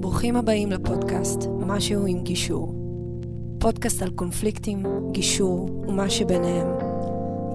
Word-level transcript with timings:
ברוכים 0.00 0.36
הבאים 0.36 0.72
לפודקאסט 0.72 1.38
משהו 1.66 2.06
עם 2.06 2.22
גישור. 2.22 2.74
פודקאסט 3.60 4.02
על 4.02 4.10
קונפליקטים, 4.10 4.82
גישור 5.12 5.84
ומה 5.88 6.10
שביניהם. 6.10 6.66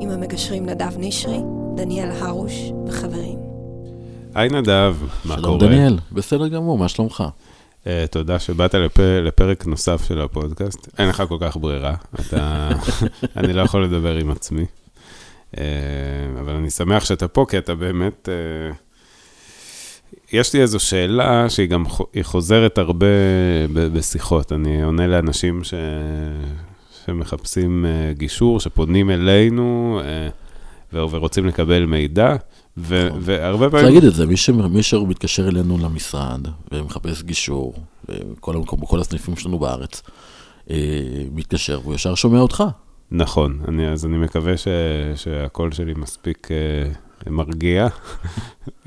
עם 0.02 0.10
המגשרים 0.10 0.66
נדב 0.66 0.98
נשרי, 0.98 1.40
דניאל 1.76 2.12
הרוש 2.12 2.54
וחברים. 2.88 3.40
היי 4.36 4.50
נדב, 4.50 4.96
מה 5.26 5.36
שלום 5.38 5.60
קורה? 5.60 5.72
דניאל, 5.72 5.98
בסדר 6.12 6.48
גמור, 6.48 6.78
מה 6.78 6.88
שלומך? 6.88 7.24
Uh, 7.84 7.88
תודה 8.12 8.40
שבאת 8.40 8.76
לפ... 8.76 9.00
לפרק 9.00 9.66
נוסף 9.66 10.08
של 10.08 10.22
הפודקאסט. 10.22 10.88
אין 10.98 11.10
לך 11.10 11.24
כל 11.30 11.38
כך 11.42 11.58
ברירה, 11.58 11.96
אתה... 12.20 12.70
אני 13.38 13.54
לא 13.54 13.62
יכול 13.62 13.84
לדבר 13.84 14.16
עם 14.16 14.32
עצמי. 14.32 14.66
Uh, 15.52 15.58
אבל 16.40 16.54
אני 16.54 16.70
שמח 16.70 17.05
שאתה 17.05 17.27
פה, 17.27 17.45
כי 17.49 17.58
אתה 17.58 17.76
באמת... 17.76 18.30
Uh, 18.30 18.84
יש 20.32 20.54
לי 20.54 20.62
איזו 20.62 20.80
שאלה 20.80 21.50
שהיא 21.50 21.68
גם 21.68 21.84
חוזרת 22.22 22.77
הרבה. 22.77 23.05
בשיחות. 23.73 24.52
אני 24.52 24.84
עונה 24.84 25.08
לאנשים 25.08 25.64
ש... 25.64 25.73
שמחפשים 27.05 27.86
uh, 27.86 28.18
גישור, 28.18 28.59
שפונים 28.59 29.09
אלינו 29.09 30.00
ו... 30.94 31.09
ורוצים 31.09 31.45
לקבל 31.45 31.86
מידע. 31.86 32.36
ו- 32.78 33.08
נכון. 33.08 33.20
והרבה 33.23 33.70
צריך 33.70 33.72
פעמים... 33.72 33.86
להגיד 33.86 34.04
את 34.09 34.16
זה, 34.16 34.26
מי 34.26 34.38
ש- 34.38 34.50
מי 34.50 34.84
שמתקשר 34.84 35.48
אלינו 35.48 35.78
למשרד 35.78 36.48
ומחפש 36.72 37.23
גישור, 37.23 37.73
בכל 38.09 38.56
המקום, 38.56 38.80
בכל 38.81 39.00
הסניפים 39.00 39.36
שלנו 39.36 39.59
בארץ, 39.59 40.02
אה, 40.70 40.78
מתקשר 41.31 41.80
והוא 41.84 41.95
ישר 41.95 42.16
שומע 42.16 42.40
אותך. 42.40 42.64
נכון, 43.12 43.59
אני, 43.67 43.88
אז 43.88 44.06
אני 44.06 44.17
מקווה 44.17 44.58
ש, 44.58 44.67
שהקול 45.16 45.72
שלי 45.72 45.94
מספיק 45.98 46.48
אה, 46.52 46.92
מרגיע, 47.30 47.88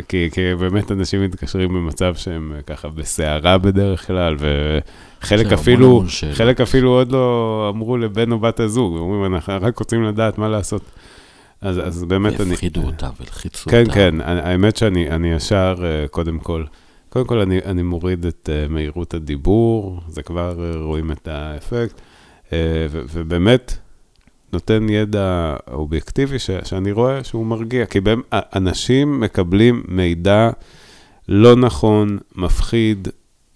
כי, 0.08 0.28
כי 0.32 0.54
באמת 0.54 0.92
אנשים 0.92 1.22
מתקשרים 1.24 1.68
במצב 1.68 2.14
שהם 2.14 2.52
ככה 2.66 2.88
בסערה 2.88 3.58
בדרך 3.58 4.06
כלל, 4.06 4.36
וחלק 4.38 5.52
אפילו. 5.52 6.04
חלק 6.32 6.60
אפילו 6.60 6.90
עוד 6.90 7.12
לא 7.12 7.66
אמרו 7.74 7.96
לבן 7.96 8.32
או 8.32 8.38
בת 8.38 8.60
הזוג, 8.60 8.96
אומרים, 8.96 9.34
אנחנו 9.34 9.52
רק 9.60 9.78
רוצים 9.78 10.02
לדעת 10.04 10.38
מה 10.38 10.48
לעשות. 10.48 10.82
אז, 11.60 11.78
אז 11.86 12.04
באמת 12.04 12.40
אני... 12.40 12.50
והפחידו 12.50 12.82
אותם 12.82 13.08
ולחיצו 13.20 13.70
כן, 13.70 13.80
אותם. 13.80 13.92
כן, 13.94 14.20
אני- 14.20 14.40
האמת 14.40 14.76
שאני 14.76 15.10
אני 15.10 15.32
ישר, 15.32 15.74
אה, 15.82 16.08
קודם 16.08 16.38
כל, 16.38 16.64
קודם 17.08 17.26
כל 17.26 17.38
אני, 17.40 17.58
אני 17.64 17.82
מוריד 17.82 18.26
את 18.26 18.50
אה, 18.52 18.68
מהירות 18.68 19.14
הדיבור, 19.14 20.00
זה 20.08 20.22
כבר 20.22 20.64
אה, 20.64 20.80
רואים 20.80 21.12
את 21.12 21.28
האפקט, 21.28 22.00
ו- 22.52 23.02
ובאמת 23.12 23.78
נותן 24.52 24.88
ידע 24.88 25.56
אובייקטיבי 25.70 26.38
ש, 26.38 26.50
שאני 26.64 26.92
רואה 26.92 27.24
שהוא 27.24 27.46
מרגיע, 27.46 27.86
כי 27.86 28.00
באמת, 28.00 28.24
אנשים 28.32 29.20
מקבלים 29.20 29.82
מידע 29.88 30.50
לא 31.28 31.56
נכון, 31.56 32.18
מפחיד, 32.36 33.08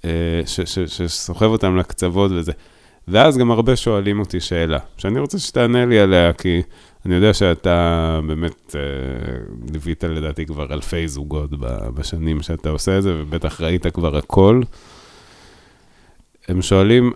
אה, 0.04 0.42
שסוחב 0.86 1.46
אותם 1.46 1.76
לקצוות 1.76 2.30
וזה. 2.30 2.52
ואז 3.08 3.38
גם 3.38 3.50
הרבה 3.50 3.76
שואלים 3.76 4.20
אותי 4.20 4.40
שאלה, 4.40 4.78
שאני 4.96 5.20
רוצה 5.20 5.38
שתענה 5.38 5.86
לי 5.86 6.00
עליה, 6.00 6.32
כי 6.32 6.62
אני 7.06 7.14
יודע 7.14 7.34
שאתה 7.34 8.20
באמת 8.26 8.76
אה, 8.76 8.80
ליווית 9.72 10.04
לדעתי 10.04 10.46
כבר 10.46 10.72
אלפי 10.72 11.08
זוגות 11.08 11.50
בשנים 11.94 12.42
שאתה 12.42 12.70
עושה 12.70 12.98
את 12.98 13.02
זה, 13.02 13.14
ובטח 13.16 13.60
ראית 13.60 13.86
כבר 13.86 14.16
הכל. 14.16 14.62
הם 16.48 16.62
שואלים, 16.62 17.12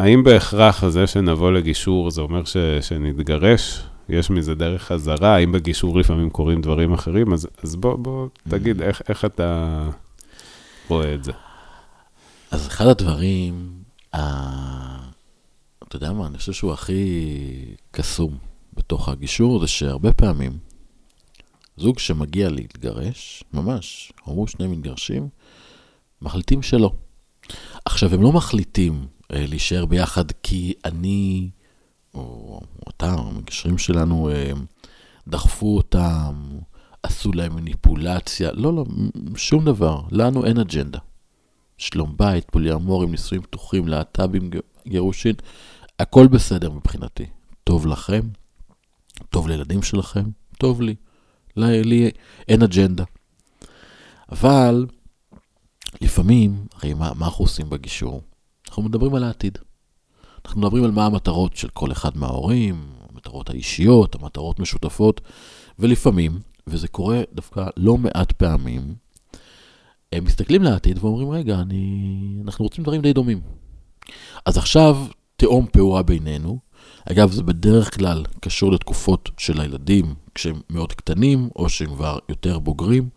האם 0.00 0.24
בהכרח 0.24 0.88
זה 0.88 1.06
שנבוא 1.06 1.52
לגישור 1.52 2.10
זה 2.10 2.20
אומר 2.20 2.44
ש, 2.44 2.56
שנתגרש? 2.80 3.82
יש 4.08 4.30
מזה 4.30 4.54
דרך 4.54 4.82
חזרה? 4.82 5.34
האם 5.34 5.52
בגישור 5.52 5.98
לפעמים 5.98 6.30
קורים 6.30 6.60
דברים 6.60 6.92
אחרים? 6.92 7.32
אז, 7.32 7.48
אז 7.62 7.76
בוא, 7.76 7.96
בוא 7.96 8.28
תגיד, 8.48 8.82
איך, 8.82 9.02
איך 9.08 9.24
אתה 9.24 9.88
רואה 10.88 11.14
את 11.14 11.24
זה? 11.24 11.32
אז 12.50 12.66
אחד 12.66 12.86
הדברים, 12.86 13.70
ה- 14.14 15.08
אתה 15.88 15.96
יודע 15.96 16.12
מה, 16.12 16.26
אני 16.26 16.38
חושב 16.38 16.52
שהוא 16.52 16.72
הכי 16.72 17.04
קסום 17.90 18.38
בתוך 18.74 19.08
הגישור, 19.08 19.60
זה 19.60 19.66
שהרבה 19.66 20.12
פעמים 20.12 20.52
זוג 21.76 21.98
שמגיע 21.98 22.48
להתגרש, 22.48 23.44
ממש, 23.52 24.12
אמרו 24.28 24.46
שני 24.48 24.66
מתגרשים, 24.66 25.28
מחליטים 26.22 26.62
שלא. 26.62 26.92
עכשיו, 27.84 28.14
הם 28.14 28.22
לא 28.22 28.32
מחליטים 28.32 29.06
להישאר 29.30 29.86
ביחד 29.86 30.24
כי 30.42 30.74
אני, 30.84 31.50
או 32.14 32.60
אתה, 32.88 33.14
או 33.14 33.28
המגשרים 33.28 33.78
שלנו, 33.78 34.30
אה, 34.30 34.52
דחפו 35.28 35.76
אותם, 35.76 36.58
עשו 37.02 37.32
להם 37.32 37.56
מניפולציה, 37.56 38.52
לא, 38.52 38.74
לא, 38.74 38.84
שום 39.36 39.64
דבר, 39.64 40.02
לנו 40.10 40.44
אין 40.44 40.58
אג'נדה. 40.58 40.98
שלום 41.78 42.14
בית, 42.16 42.50
פוליאמורים, 42.50 43.10
נישואים 43.10 43.42
פתוחים, 43.42 43.88
להט"בים, 43.88 44.50
גירושין, 44.88 45.34
הכל 45.98 46.26
בסדר 46.26 46.70
מבחינתי. 46.70 47.26
טוב 47.64 47.86
לכם, 47.86 48.20
טוב 49.30 49.48
לילדים 49.48 49.82
שלכם, 49.82 50.24
טוב 50.58 50.82
לי. 50.82 50.94
לי, 51.56 51.82
לי 51.82 52.10
אין 52.48 52.62
אג'נדה. 52.62 53.04
אבל 54.32 54.86
לפעמים, 56.00 56.66
הרי 56.74 56.94
מה, 56.94 57.12
מה 57.14 57.26
אנחנו 57.26 57.44
עושים 57.44 57.70
בגישור? 57.70 58.22
אנחנו 58.70 58.82
מדברים 58.82 59.14
על 59.14 59.24
העתיד. 59.24 59.58
אנחנו 60.44 60.60
מדברים 60.60 60.84
על 60.84 60.90
מה 60.90 61.06
המטרות 61.06 61.56
של 61.56 61.68
כל 61.68 61.92
אחד 61.92 62.16
מההורים, 62.16 62.86
המטרות 63.08 63.50
האישיות, 63.50 64.14
המטרות 64.14 64.60
משותפות, 64.60 65.20
ולפעמים, 65.78 66.40
וזה 66.66 66.88
קורה 66.88 67.22
דווקא 67.32 67.66
לא 67.76 67.96
מעט 67.96 68.32
פעמים, 68.32 68.94
הם 70.12 70.24
מסתכלים 70.24 70.62
לעתיד 70.62 70.98
ואומרים, 70.98 71.30
רגע, 71.30 71.60
אני... 71.60 72.42
אנחנו 72.44 72.64
רוצים 72.64 72.84
דברים 72.84 73.02
די 73.02 73.12
דומים. 73.12 73.40
אז 74.46 74.58
עכשיו 74.58 75.06
תהום 75.36 75.66
פעורה 75.72 76.02
בינינו. 76.02 76.58
אגב, 77.10 77.30
זה 77.30 77.42
בדרך 77.42 77.96
כלל 77.96 78.24
קשור 78.40 78.72
לתקופות 78.72 79.30
של 79.38 79.60
הילדים 79.60 80.14
כשהם 80.34 80.60
מאוד 80.70 80.92
קטנים, 80.92 81.48
או 81.56 81.68
שהם 81.68 81.94
כבר 81.94 82.18
יותר 82.28 82.58
בוגרים, 82.58 83.08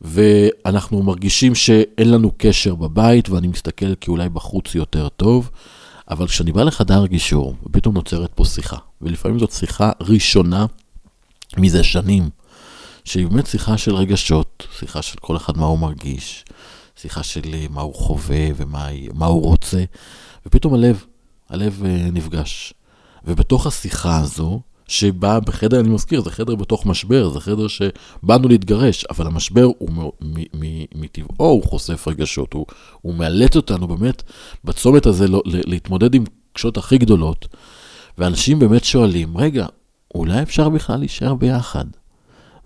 ואנחנו 0.00 1.02
מרגישים 1.02 1.54
שאין 1.54 2.10
לנו 2.10 2.32
קשר 2.36 2.74
בבית, 2.74 3.28
ואני 3.28 3.48
מסתכל 3.48 3.94
כי 3.94 4.10
אולי 4.10 4.28
בחוץ 4.28 4.74
יותר 4.74 5.08
טוב, 5.08 5.50
אבל 6.10 6.26
כשאני 6.26 6.52
בא 6.52 6.62
לחדר 6.62 7.06
גישור, 7.06 7.54
ופתאום 7.66 7.94
נוצרת 7.94 8.30
פה 8.34 8.44
שיחה, 8.44 8.76
ולפעמים 9.02 9.38
זאת 9.38 9.52
שיחה 9.52 9.90
ראשונה 10.00 10.66
מזה 11.56 11.82
שנים, 11.82 12.30
שהיא 13.04 13.26
באמת 13.26 13.46
שיחה 13.46 13.78
של 13.78 13.94
רגשות, 13.94 14.66
שיחה 14.78 15.02
של 15.02 15.18
כל 15.20 15.36
אחד 15.36 15.56
מה 15.56 15.66
הוא 15.66 15.78
מרגיש, 15.78 16.44
שיחה 16.96 17.22
של 17.22 17.54
אה, 17.54 17.66
מה 17.70 17.80
הוא 17.80 17.94
חווה 17.94 18.46
ומה 18.56 18.88
מה 19.14 19.26
הוא 19.26 19.42
רוצה, 19.42 19.84
ופתאום 20.46 20.74
הלב, 20.74 21.04
הלב 21.48 21.82
אה, 21.84 22.08
נפגש. 22.12 22.74
ובתוך 23.24 23.66
השיחה 23.66 24.18
הזו, 24.18 24.60
שבאה 24.88 25.40
בחדר, 25.40 25.80
אני 25.80 25.88
מזכיר, 25.88 26.20
זה 26.20 26.30
חדר 26.30 26.54
בתוך 26.54 26.86
משבר, 26.86 27.28
זה 27.28 27.40
חדר 27.40 27.66
שבאנו 27.68 28.48
להתגרש, 28.48 29.04
אבל 29.04 29.26
המשבר 29.26 29.68
הוא 29.78 30.12
מטבעו, 30.94 31.46
הוא 31.46 31.64
חושף 31.64 32.08
רגשות, 32.08 32.52
הוא, 32.52 32.66
הוא 33.02 33.14
מאלץ 33.14 33.56
אותנו 33.56 33.88
באמת 33.88 34.22
בצומת 34.64 35.06
הזה 35.06 35.28
לא, 35.28 35.42
להתמודד 35.44 36.14
עם 36.14 36.24
קשות 36.52 36.76
הכי 36.76 36.98
גדולות, 36.98 37.48
ואנשים 38.18 38.58
באמת 38.58 38.84
שואלים, 38.84 39.36
רגע, 39.36 39.66
אולי 40.14 40.42
אפשר 40.42 40.68
בכלל 40.68 40.98
להישאר 40.98 41.34
ביחד? 41.34 41.84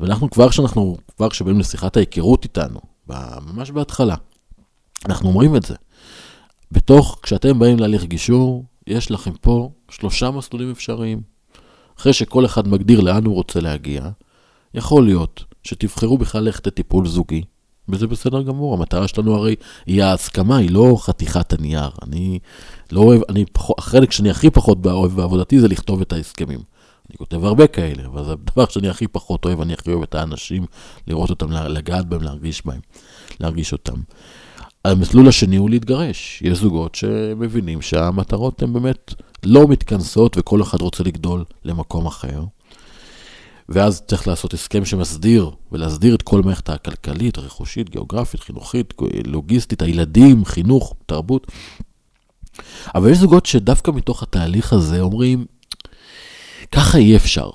ואנחנו 0.01 0.31
כבר 0.31 0.49
כשאנחנו, 0.49 0.97
כבר 1.17 1.31
כשבאים 1.31 1.61
לשיחת 1.61 1.97
ההיכרות 1.97 2.45
איתנו, 2.45 2.81
ממש 3.47 3.71
בהתחלה, 3.71 4.15
אנחנו 5.07 5.29
אומרים 5.29 5.57
את 5.57 5.63
זה. 5.63 5.75
בתוך, 6.73 7.19
כשאתם 7.23 7.59
באים 7.59 7.79
להליך 7.79 8.05
גישור, 8.05 8.65
יש 8.87 9.11
לכם 9.11 9.33
פה 9.41 9.71
שלושה 9.91 10.31
מסלולים 10.31 10.71
אפשריים. 10.71 11.32
אחרי 11.99 12.13
שכל 12.13 12.45
אחד 12.45 12.69
מגדיר 12.69 13.01
לאן 13.01 13.25
הוא 13.25 13.35
רוצה 13.35 13.61
להגיע, 13.61 14.09
יכול 14.75 15.05
להיות 15.05 15.45
שתבחרו 15.63 16.19
בכלל 16.19 16.43
ללכת 16.43 16.67
לטיפול 16.67 17.07
זוגי, 17.07 17.43
וזה 17.89 18.07
בסדר 18.07 18.43
גמור, 18.43 18.75
המטרה 18.75 19.09
שלנו 19.09 19.35
הרי 19.35 19.55
היא 19.87 20.03
ההסכמה, 20.03 20.57
היא 20.57 20.71
לא 20.71 20.97
חתיכת 21.01 21.53
הנייר. 21.53 21.91
אני 22.03 22.39
לא 22.93 23.01
אוהב, 23.01 23.21
אני 23.29 23.45
פחות, 23.53 23.79
החלק 23.79 24.13
שאני 24.13 24.31
הכי 24.31 24.51
פחות 24.51 24.87
אוהב 24.87 25.13
בעבודתי 25.13 25.61
זה 25.61 25.69
לכתוב 25.69 26.01
את 26.01 26.13
ההסכמים. 26.13 26.61
אני 27.11 27.19
כותב 27.19 27.45
הרבה 27.45 27.67
כאלה, 27.67 28.07
אבל 28.07 28.25
זה 28.25 28.33
הדבר 28.33 28.65
שאני 28.69 28.89
הכי 28.89 29.09
פחות 29.09 29.45
אוהב, 29.45 29.61
אני 29.61 29.73
הכי 29.73 29.91
אוהב 29.91 30.03
את 30.03 30.15
האנשים, 30.15 30.67
לראות 31.07 31.31
אותם, 31.31 31.53
לגעת 31.53 32.07
בהם, 32.07 32.23
להרגיש 32.23 32.67
בהם, 32.67 32.81
להרגיש 33.41 33.73
אותם. 33.73 33.97
המסלול 34.85 35.29
השני 35.29 35.57
הוא 35.57 35.71
להתגרש. 35.71 36.43
יש 36.43 36.59
זוגות 36.59 36.95
שמבינים 36.95 37.83
שהמטרות 37.83 38.63
הן 38.63 38.73
באמת 38.73 39.15
לא 39.45 39.69
מתכנסות 39.69 40.39
וכל 40.39 40.63
אחד 40.63 40.81
רוצה 40.81 41.05
לגדול 41.05 41.45
למקום 41.65 42.07
אחר. 42.07 42.45
ואז 43.69 44.03
צריך 44.07 44.29
לעשות 44.29 44.55
הסכם 44.55 44.85
שמסדיר, 44.85 45.51
ולהסדיר 45.73 46.15
את 46.15 46.23
כל 46.23 46.43
מערכת 46.43 46.69
הכלכלית, 46.69 47.39
הרכושית, 47.39 47.91
גיאוגרפית, 47.91 48.41
חינוכית, 48.41 48.95
לוגיסטית, 49.27 49.83
הילדים, 49.83 50.45
חינוך, 50.45 50.95
תרבות. 51.07 51.47
אבל 52.95 53.11
יש 53.11 53.19
זוגות 53.19 53.47
שדווקא 53.47 53.91
מתוך 53.91 54.23
התהליך 54.23 54.73
הזה 54.73 55.01
אומרים, 55.01 55.47
ככה 56.73 56.99
אי 56.99 57.17
אפשר. 57.17 57.51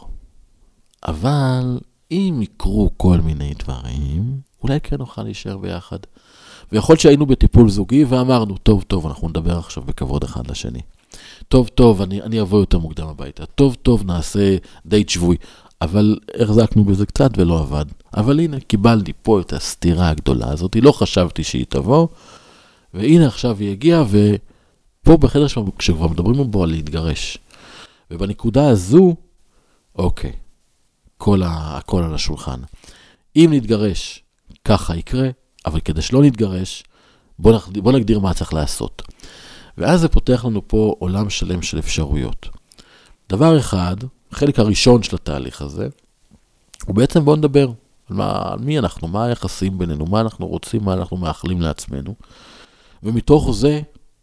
אבל 1.08 1.80
אם 2.12 2.40
יקרו 2.42 2.92
כל 2.98 3.18
מיני 3.18 3.54
דברים, 3.60 4.42
אולי 4.64 4.80
כן 4.80 4.96
נוכל 5.00 5.24
להישאר 5.24 5.58
ביחד. 5.58 6.00
ויכול 6.72 6.98
שהיינו 6.98 7.26
בטיפול 7.26 7.70
זוגי 7.70 8.04
ואמרנו, 8.04 8.58
טוב, 8.58 8.84
טוב, 8.88 9.08
אנחנו 9.08 9.30
נדבר 9.30 9.58
עכשיו 9.58 9.84
בכבוד 9.84 10.24
אחד 10.24 10.52
לשני. 10.52 10.82
טוב, 11.48 11.68
טוב, 11.68 12.02
אני, 12.02 12.22
אני 12.22 12.42
אבוא 12.42 12.60
יותר 12.60 12.80
מוקדם 12.80 13.08
הביתה. 13.08 13.46
טוב, 13.46 13.76
טוב, 13.76 14.04
נעשה 14.06 14.58
דייט 14.86 15.10
שבוי. 15.10 15.38
אבל 15.82 16.20
החזקנו 16.42 16.84
בזה 16.84 17.06
קצת 17.06 17.32
ולא 17.38 17.60
עבד. 17.60 17.86
אבל 18.18 18.40
הנה, 18.40 18.60
קיבלתי 18.60 19.14
פה 19.22 19.40
את 19.40 19.54
הסתירה 19.54 20.10
הגדולה 20.10 20.50
הזאת, 20.52 20.76
לא 20.76 20.92
חשבתי 20.92 21.44
שהיא 21.44 21.66
תבוא, 21.70 22.08
והנה 22.94 23.28
עכשיו 23.28 23.58
היא 23.60 23.72
הגיעה, 23.72 24.04
ופה 24.04 25.18
בחדר 25.18 25.48
שלנו, 25.48 25.78
כשכבר 25.78 26.08
מדברים 26.08 26.52
בו 26.52 26.64
על 26.64 26.70
להתגרש. 26.70 27.38
ובנקודה 28.12 28.70
הזו, 28.70 29.16
אוקיי, 29.96 30.32
כל 31.18 31.44
ה, 31.44 31.78
הכל 31.78 32.04
על 32.04 32.16
השולחן. 32.16 32.60
אם 33.36 33.50
נתגרש, 33.54 34.24
ככה 34.66 34.96
יקרה, 34.96 35.30
אבל 35.66 35.80
כדי 35.80 36.02
שלא 36.02 36.22
נתגרש, 36.22 36.84
בוא, 37.40 37.56
נח, 37.56 37.68
בוא 37.68 37.92
נגדיר 37.92 38.20
מה 38.20 38.34
צריך 38.34 38.54
לעשות. 38.54 39.02
ואז 39.78 40.02
זה 40.02 40.08
פותח 40.08 40.46
לנו 40.46 40.68
פה 40.68 40.96
עולם 41.00 41.30
שלם 41.30 41.62
של 41.62 41.80
אפשרויות. 41.80 42.50
דבר 43.30 43.60
אחד, 43.60 43.96
החלק 44.32 44.60
הראשון 44.60 45.04
של 45.04 45.16
התהליך 45.16 45.62
הזה, 45.62 45.88
הוא 46.86 46.96
בעצם 46.96 47.26
בוא 47.26 47.36
נדבר 47.38 47.72
על, 48.10 48.16
מה, 48.16 48.42
על 48.52 48.60
מי 48.60 48.80
אנחנו, 48.80 49.08
מה 49.08 49.26
היחסים 49.26 49.78
בינינו, 49.78 50.06
מה 50.06 50.22
אנחנו 50.22 50.48
רוצים, 50.48 50.84
מה 50.84 50.94
אנחנו 50.94 51.18
מאחלים 51.18 51.62
לעצמנו. 51.62 52.16
ומתוך 53.04 53.52
זה 53.52 53.82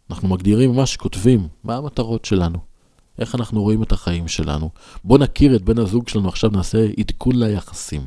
אנחנו 0.09 0.27
מגדירים 0.27 0.75
מה 0.75 0.85
שכותבים, 0.85 1.47
מה 1.63 1.75
המטרות 1.75 2.25
שלנו, 2.25 2.57
איך 3.19 3.35
אנחנו 3.35 3.61
רואים 3.61 3.83
את 3.83 3.91
החיים 3.91 4.27
שלנו. 4.27 4.69
בוא 5.03 5.17
נכיר 5.17 5.55
את 5.55 5.61
בן 5.61 5.79
הזוג 5.79 6.07
שלנו, 6.07 6.29
עכשיו 6.29 6.49
נעשה 6.49 6.87
עדכון 6.99 7.35
ליחסים. 7.35 8.01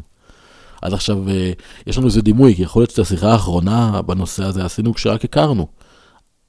אז 0.82 0.92
עכשיו 0.92 1.28
אה, 1.28 1.52
יש 1.86 1.98
לנו 1.98 2.06
איזה 2.06 2.22
דימוי, 2.22 2.54
כי 2.54 2.62
יכול 2.62 2.82
להיות 2.82 2.90
שאת 2.90 2.98
השיחה 2.98 3.32
האחרונה 3.32 4.02
בנושא 4.02 4.44
הזה 4.44 4.64
עשינו 4.64 4.94
כשרק 4.94 5.24
הכרנו. 5.24 5.66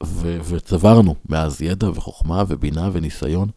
ו- 0.04 0.40
וצברנו 0.44 1.16
מאז 1.30 1.62
ידע 1.62 1.90
וחוכמה 1.90 2.44
ובינה 2.48 2.90
וניסיון. 2.94 3.50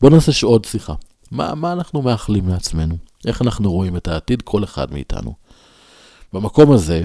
בוא 0.00 0.10
נעשה 0.10 0.46
עוד 0.46 0.64
שיחה. 0.64 0.94
מה, 1.30 1.54
מה 1.54 1.72
אנחנו 1.72 2.02
מאחלים 2.02 2.48
לעצמנו? 2.48 2.96
איך 3.26 3.42
אנחנו 3.42 3.72
רואים 3.72 3.96
את 3.96 4.08
העתיד, 4.08 4.42
כל 4.42 4.64
אחד 4.64 4.92
מאיתנו. 4.92 5.34
במקום 6.32 6.72
הזה, 6.72 7.02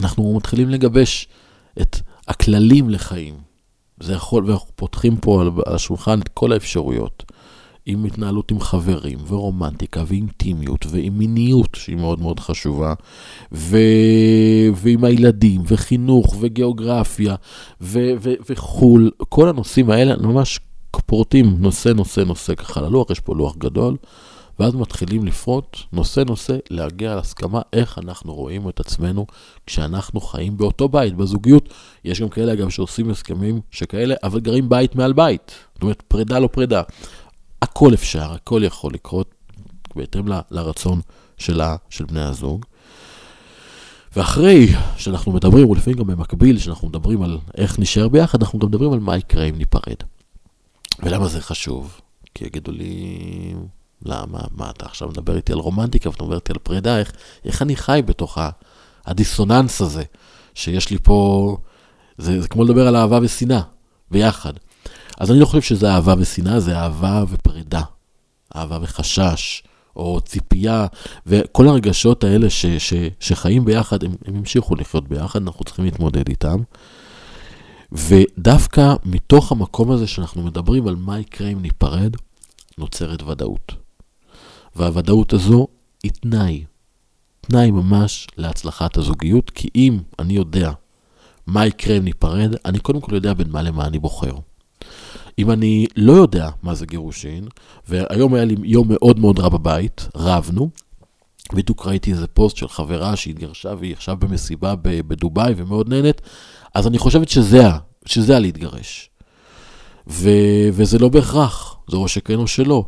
אנחנו 0.00 0.36
מתחילים 0.36 0.68
לגבש 0.68 1.28
את 1.80 1.96
הכללים 2.28 2.90
לחיים. 2.90 3.34
זה 4.00 4.12
יכול, 4.12 4.44
ואנחנו 4.44 4.68
פותחים 4.76 5.16
פה 5.16 5.42
על 5.42 5.74
השולחן 5.74 6.20
את 6.20 6.28
כל 6.28 6.52
האפשרויות. 6.52 7.32
עם 7.86 8.04
התנהלות 8.04 8.50
עם 8.50 8.60
חברים, 8.60 9.18
ורומנטיקה, 9.28 10.04
ואינטימיות, 10.06 10.86
ועם 10.90 11.18
מיניות, 11.18 11.74
שהיא 11.74 11.96
מאוד 11.96 12.20
מאוד 12.20 12.40
חשובה, 12.40 12.94
ו... 13.52 13.76
ועם 14.74 15.04
הילדים, 15.04 15.62
וחינוך, 15.66 16.36
וגיאוגרפיה, 16.40 17.34
ו... 17.80 17.98
ו... 18.20 18.32
וחו"ל, 18.50 19.10
כל 19.28 19.48
הנושאים 19.48 19.90
האלה 19.90 20.16
ממש 20.16 20.60
פורטים 21.06 21.56
נושא, 21.58 21.88
נושא, 21.88 22.20
נושא 22.20 22.54
ככה 22.54 22.80
ללוח, 22.80 23.10
יש 23.10 23.20
פה 23.20 23.34
לוח 23.34 23.56
גדול, 23.56 23.96
ואז 24.60 24.74
מתחילים 24.74 25.26
לפרוט 25.26 25.76
נושא, 25.92 26.20
נושא, 26.20 26.56
להגיע 26.70 27.14
להסכמה 27.14 27.60
איך 27.72 27.98
אנחנו 27.98 28.34
רואים 28.34 28.68
את 28.68 28.80
עצמנו 28.80 29.26
כשאנחנו 29.66 30.20
חיים 30.20 30.56
באותו 30.56 30.88
בית, 30.88 31.14
בזוגיות. 31.14 31.68
יש 32.04 32.20
גם 32.20 32.28
כאלה, 32.28 32.52
אגב, 32.52 32.68
שעושים 32.68 33.10
הסכמים 33.10 33.60
שכאלה, 33.70 34.14
אבל 34.22 34.40
גרים 34.40 34.68
בית 34.68 34.94
מעל 34.94 35.12
בית. 35.12 35.52
זאת 35.74 35.82
אומרת, 35.82 36.02
פרידה 36.08 36.38
לא 36.38 36.46
פרידה. 36.46 36.82
הכל 37.62 37.94
אפשר, 37.94 38.32
הכל 38.32 38.62
יכול 38.64 38.92
לקרות 38.94 39.34
בהתאם 39.96 40.28
ל, 40.28 40.40
לרצון 40.50 41.00
שלה, 41.38 41.76
של 41.90 42.04
בני 42.04 42.22
הזוג. 42.22 42.64
ואחרי 44.16 44.68
שאנחנו 44.96 45.32
מדברים, 45.32 45.70
ולפעמים 45.70 45.98
גם 45.98 46.06
במקביל, 46.06 46.58
שאנחנו 46.58 46.88
מדברים 46.88 47.22
על 47.22 47.38
איך 47.54 47.78
נשאר 47.78 48.08
ביחד, 48.08 48.42
אנחנו 48.42 48.58
גם 48.58 48.68
מדברים 48.68 48.92
על 48.92 49.00
מה 49.00 49.16
יקרה 49.16 49.44
אם 49.44 49.58
ניפרד. 49.58 49.96
ולמה 51.02 51.28
זה 51.28 51.40
חשוב? 51.40 52.00
כי 52.34 52.44
יגידו 52.44 52.72
לי, 52.72 53.54
למה, 54.04 54.38
מה 54.50 54.70
אתה 54.70 54.84
עכשיו 54.84 55.08
מדבר 55.08 55.36
איתי 55.36 55.52
על 55.52 55.58
רומנטיקה 55.58 56.10
ואתה 56.10 56.24
מדבר 56.24 56.36
איתי 56.36 56.52
על 56.52 56.58
פרידה, 56.58 56.98
איך, 56.98 57.12
איך 57.44 57.62
אני 57.62 57.76
חי 57.76 58.02
בתוך 58.06 58.38
הדיסוננס 59.06 59.80
הזה, 59.80 60.04
שיש 60.54 60.90
לי 60.90 60.98
פה, 61.02 61.56
זה, 62.18 62.40
זה 62.40 62.48
כמו 62.48 62.64
לדבר 62.64 62.88
על 62.88 62.96
אהבה 62.96 63.18
ושנאה, 63.22 63.60
ביחד. 64.10 64.52
אז 65.20 65.30
אני 65.30 65.40
לא 65.40 65.46
חושב 65.46 65.62
שזה 65.62 65.90
אהבה 65.90 66.14
ושנאה, 66.18 66.60
זה 66.60 66.78
אהבה 66.78 67.24
ופרידה. 67.28 67.82
אהבה 68.56 68.78
וחשש, 68.82 69.62
או 69.96 70.20
ציפייה, 70.20 70.86
וכל 71.26 71.68
הרגשות 71.68 72.24
האלה 72.24 72.50
ש, 72.50 72.66
ש, 72.66 72.94
שחיים 73.20 73.64
ביחד, 73.64 74.04
הם, 74.04 74.14
הם 74.24 74.36
המשיכו 74.36 74.74
לחיות 74.74 75.08
ביחד, 75.08 75.42
אנחנו 75.42 75.64
צריכים 75.64 75.84
להתמודד 75.84 76.28
איתם. 76.28 76.62
ודווקא 77.92 78.94
מתוך 79.04 79.52
המקום 79.52 79.90
הזה 79.90 80.06
שאנחנו 80.06 80.42
מדברים 80.42 80.88
על 80.88 80.96
מה 80.96 81.20
יקרה 81.20 81.48
אם 81.48 81.62
ניפרד, 81.62 82.16
נוצרת 82.78 83.22
ודאות. 83.22 83.72
והוודאות 84.76 85.32
הזו 85.32 85.66
היא 86.02 86.12
תנאי, 86.12 86.64
תנאי 87.40 87.70
ממש 87.70 88.26
להצלחת 88.36 88.96
הזוגיות, 88.96 89.50
כי 89.50 89.68
אם 89.74 89.98
אני 90.18 90.32
יודע 90.32 90.72
מה 91.46 91.66
יקרה 91.66 91.96
אם 91.96 92.04
ניפרד, 92.04 92.54
אני 92.64 92.78
קודם 92.78 93.00
כל 93.00 93.14
יודע 93.14 93.34
בין 93.34 93.50
מה 93.50 93.62
למה 93.62 93.86
אני 93.86 93.98
בוחר. 93.98 94.32
אם 95.38 95.50
אני 95.50 95.86
לא 95.96 96.12
יודע 96.12 96.48
מה 96.62 96.74
זה 96.74 96.86
גירושין, 96.86 97.48
והיום 97.88 98.34
היה 98.34 98.44
לי 98.44 98.56
יום 98.62 98.86
מאוד 98.90 99.18
מאוד 99.18 99.38
רע 99.38 99.48
בבית, 99.48 100.08
רבנו, 100.14 100.70
בדיוק 101.52 101.86
ראיתי 101.86 102.12
איזה 102.12 102.26
פוסט 102.26 102.56
של 102.56 102.68
חברה 102.68 103.16
שהתגרשה 103.16 103.74
והיא 103.78 103.92
עכשיו 103.92 104.16
במסיבה 104.16 104.74
בדובאי 104.82 105.54
ומאוד 105.56 105.88
נהנית, 105.88 106.20
אז 106.74 106.86
אני 106.86 106.98
חושבת 106.98 107.28
שזה, 107.28 107.62
שזה 108.06 108.36
הלהתגרש. 108.36 109.10
ו, 110.08 110.30
וזה 110.72 110.98
לא 110.98 111.08
בהכרח, 111.08 111.76
זה 111.90 111.96
או 111.96 112.08
שכן 112.08 112.34
או 112.34 112.46
שלא. 112.46 112.84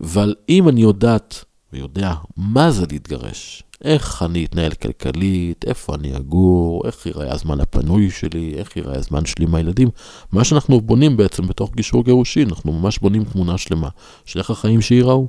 אבל 0.00 0.34
אם 0.48 0.68
אני 0.68 0.80
יודעת 0.80 1.44
ויודע 1.76 2.14
מה 2.36 2.70
זה 2.70 2.86
להתגרש, 2.90 3.62
איך 3.84 4.22
אני 4.22 4.44
אתנהל 4.44 4.72
כלכלית, 4.72 5.64
איפה 5.66 5.94
אני 5.94 6.16
אגור, 6.16 6.82
איך 6.86 7.06
ייראה 7.06 7.32
הזמן 7.32 7.60
הפנוי 7.60 8.10
שלי, 8.10 8.54
איך 8.56 8.76
ייראה 8.76 8.98
הזמן 8.98 9.26
שלי 9.26 9.44
עם 9.44 9.54
הילדים. 9.54 9.88
מה 10.32 10.44
שאנחנו 10.44 10.80
בונים 10.80 11.16
בעצם 11.16 11.46
בתוך 11.46 11.74
גישור 11.74 12.04
גירושין, 12.04 12.48
אנחנו 12.48 12.72
ממש 12.72 12.98
בונים 12.98 13.24
תמונה 13.24 13.58
שלמה 13.58 13.88
של 14.24 14.38
איך 14.38 14.50
החיים 14.50 14.80
שייראו. 14.80 15.26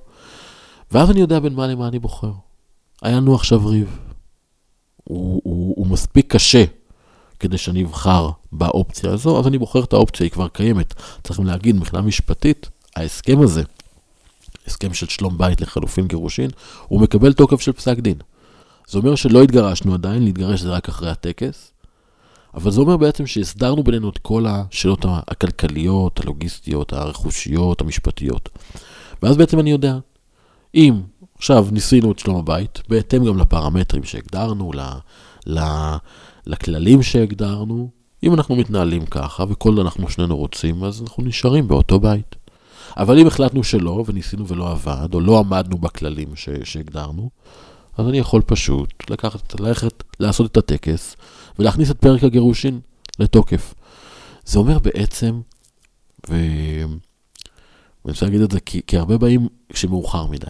ואז 0.92 1.12
אני 1.12 1.20
יודע 1.20 1.40
בין 1.40 1.54
מה 1.54 1.68
למה 1.68 1.88
אני 1.88 2.00
בוחר. 2.00 2.32
היה 3.02 3.18
לנו 3.18 3.36
עכשיו 3.36 3.68
ריב. 3.68 4.00
הוא, 5.04 5.42
הוא, 5.44 5.74
הוא 5.78 5.88
מספיק 5.88 6.34
קשה 6.34 6.64
כדי 7.40 7.58
שאני 7.58 7.84
אבחר 7.84 8.30
באופציה 8.52 9.12
הזו, 9.12 9.40
אז 9.40 9.48
אני 9.48 9.58
בוחר 9.58 9.84
את 9.84 9.94
האופציה, 9.94 10.24
היא 10.24 10.32
כבר 10.32 10.48
קיימת. 10.48 10.94
צריכים 11.24 11.46
להגיד, 11.46 11.76
מבחינה 11.76 12.02
משפטית, 12.02 12.70
ההסכם 12.96 13.42
הזה, 13.42 13.64
הסכם 14.68 14.94
של 14.94 15.08
שלום 15.08 15.38
בית 15.38 15.62
לחלופין 15.62 16.08
גירושין, 16.08 16.50
הוא 16.88 17.02
מקבל 17.02 17.34
תוקף 17.34 17.62
של 17.62 17.72
פסק 17.72 17.98
דין. 18.00 18.18
זה 18.88 18.98
אומר 18.98 19.16
שלא 19.16 19.44
התגרשנו 19.44 19.94
עדיין, 19.94 20.24
להתגרש 20.24 20.62
זה 20.62 20.70
רק 20.70 20.90
אחרי 20.90 21.10
הטקס, 21.10 21.72
אבל 22.54 22.72
זה 22.72 22.82
אומר 22.82 22.98
בעצם 22.98 23.28
שהסדרנו 23.28 23.84
בינינו 23.84 24.10
את 24.10 24.18
כל 24.18 24.46
השאלות 24.48 25.06
הכלכליות, 25.10 26.20
הלוגיסטיות, 26.20 26.94
הרכושיות, 26.94 27.82
המשפטיות. 27.82 28.50
ואז 29.24 29.38
בעצם 29.38 29.60
אני 29.60 29.72
יודע, 29.72 29.98
אם 30.76 31.02
עכשיו 31.38 31.68
ניסינו 31.72 32.12
את 32.12 32.20
שלום 32.20 32.36
הבית, 32.36 32.82
בהתאם 32.90 33.26
גם 33.26 33.38
לפרמטרים 33.38 34.04
שהגדרנו, 34.04 34.72
ל, 34.74 34.82
ל, 35.48 35.60
לכללים 36.48 37.04
שהגדרנו, 37.04 37.90
אם 38.24 38.34
אנחנו 38.34 38.56
מתנהלים 38.56 39.06
ככה, 39.06 39.44
וכל 39.50 39.80
אנחנו 39.80 40.10
שנינו 40.10 40.38
רוצים, 40.38 40.84
אז 40.84 41.02
אנחנו 41.02 41.24
נשארים 41.24 41.68
באותו 41.68 42.00
בית. 42.00 42.36
אבל 42.98 43.20
אם 43.20 43.28
החלטנו 43.28 43.64
שלא, 43.64 44.04
וניסינו 44.08 44.48
ולא 44.48 44.72
עבד, 44.72 45.14
או 45.14 45.20
לא 45.20 45.40
עמדנו 45.40 45.78
בכללים 45.78 46.28
שהגדרנו, 46.64 47.30
אז 47.98 48.08
אני 48.08 48.18
יכול 48.18 48.42
פשוט 48.42 49.10
לקחת, 49.10 49.60
ללכת, 49.60 50.04
לעשות 50.20 50.52
את 50.52 50.58
הטקס, 50.58 51.16
ולהכניס 51.60 51.92
את 51.92 52.00
פרק 52.00 52.24
הגירושין 52.24 52.80
לתוקף. 53.20 53.74
זה 54.46 54.60
אומר 54.60 54.80
בעצם, 54.80 55.42
ו... 56.30 56.36
ואני 58.06 58.14
רוצה 58.14 58.26
להגיד 58.26 58.42
את 58.42 58.52
זה 58.52 58.60
כי, 58.60 58.82
כי 58.88 58.98
הרבה 58.98 59.18
באים 59.18 59.48
כשמאוחר 59.74 60.28
מדי. 60.28 60.46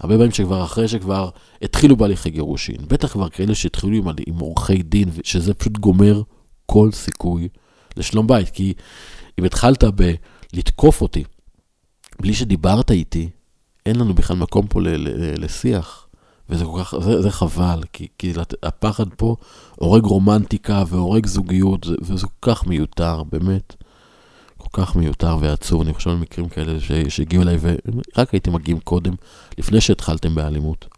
הרבה 0.00 0.18
באים 0.18 0.30
שכבר 0.30 0.64
אחרי 0.64 0.88
שכבר 0.88 1.28
התחילו 1.62 1.96
בהליכי 1.96 2.30
גירושין, 2.30 2.76
בטח 2.88 3.12
כבר 3.12 3.28
כאלה 3.28 3.54
שהתחילו 3.54 3.96
עם, 3.96 4.08
עם 4.26 4.38
עורכי 4.38 4.82
דין, 4.82 5.08
שזה 5.24 5.54
פשוט 5.54 5.78
גומר 5.78 6.22
כל 6.66 6.92
סיכוי 6.92 7.48
לשלום 7.96 8.26
בית. 8.26 8.50
כי 8.50 8.74
אם 9.38 9.44
התחלת 9.44 9.84
בלתקוף 9.84 11.02
אותי 11.02 11.24
בלי 12.22 12.34
שדיברת 12.34 12.90
איתי, 12.90 13.30
אין 13.86 13.96
לנו 13.96 14.14
בכלל 14.14 14.36
מקום 14.36 14.66
פה 14.66 14.80
לשיח. 15.38 16.06
וזה 16.48 16.64
כל 16.64 16.80
כך, 16.84 16.94
זה, 17.00 17.22
זה 17.22 17.30
חבל, 17.30 17.82
כי, 17.92 18.08
כי 18.18 18.32
הפחד 18.62 19.14
פה 19.16 19.36
הורג 19.76 20.04
רומנטיקה 20.04 20.84
והורג 20.88 21.26
זוגיות, 21.26 21.86
וזה 22.02 22.26
כל 22.26 22.52
כך 22.52 22.66
מיותר, 22.66 23.22
באמת. 23.22 23.76
כל 24.56 24.68
כך 24.72 24.96
מיותר 24.96 25.36
ועצוב. 25.40 25.82
אני 25.82 25.94
חושב 25.94 26.10
על 26.10 26.16
מקרים 26.16 26.48
כאלה 26.48 26.78
שהגיעו 27.08 27.42
אליי, 27.42 27.56
ורק 27.60 28.32
הייתם 28.32 28.52
מגיעים 28.52 28.80
קודם, 28.80 29.14
לפני 29.58 29.80
שהתחלתם 29.80 30.34
באלימות. 30.34 30.88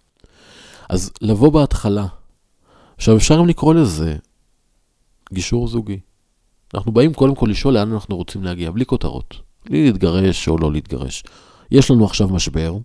אז 0.88 1.11
לבוא 1.21 1.52
בהתחלה 1.52 2.07
עכשיו, 2.97 3.16
אפשר 3.16 3.38
גם 3.38 3.47
לקרוא 3.47 3.75
לזה 3.75 4.16
גישור 5.33 5.69
זוגי. 5.69 6.00
אנחנו 6.75 6.93
באים 6.93 7.14
קודם 7.14 7.35
כל 7.35 7.47
לשאול 7.50 7.75
לאן 7.75 7.93
אנחנו 7.93 8.16
רוצים 8.16 8.45
להגיע, 8.45 8.71
בלי 8.71 8.87
כותרות. 8.87 9.35
בלי 9.64 9.85
להתגרש 9.85 10.49
או 10.49 10.59
לא 10.59 10.73
להתגרש. 10.73 11.23
יש 11.71 11.90
לנו 11.90 12.04
עכשיו 12.04 12.28
משבר, 12.28 12.76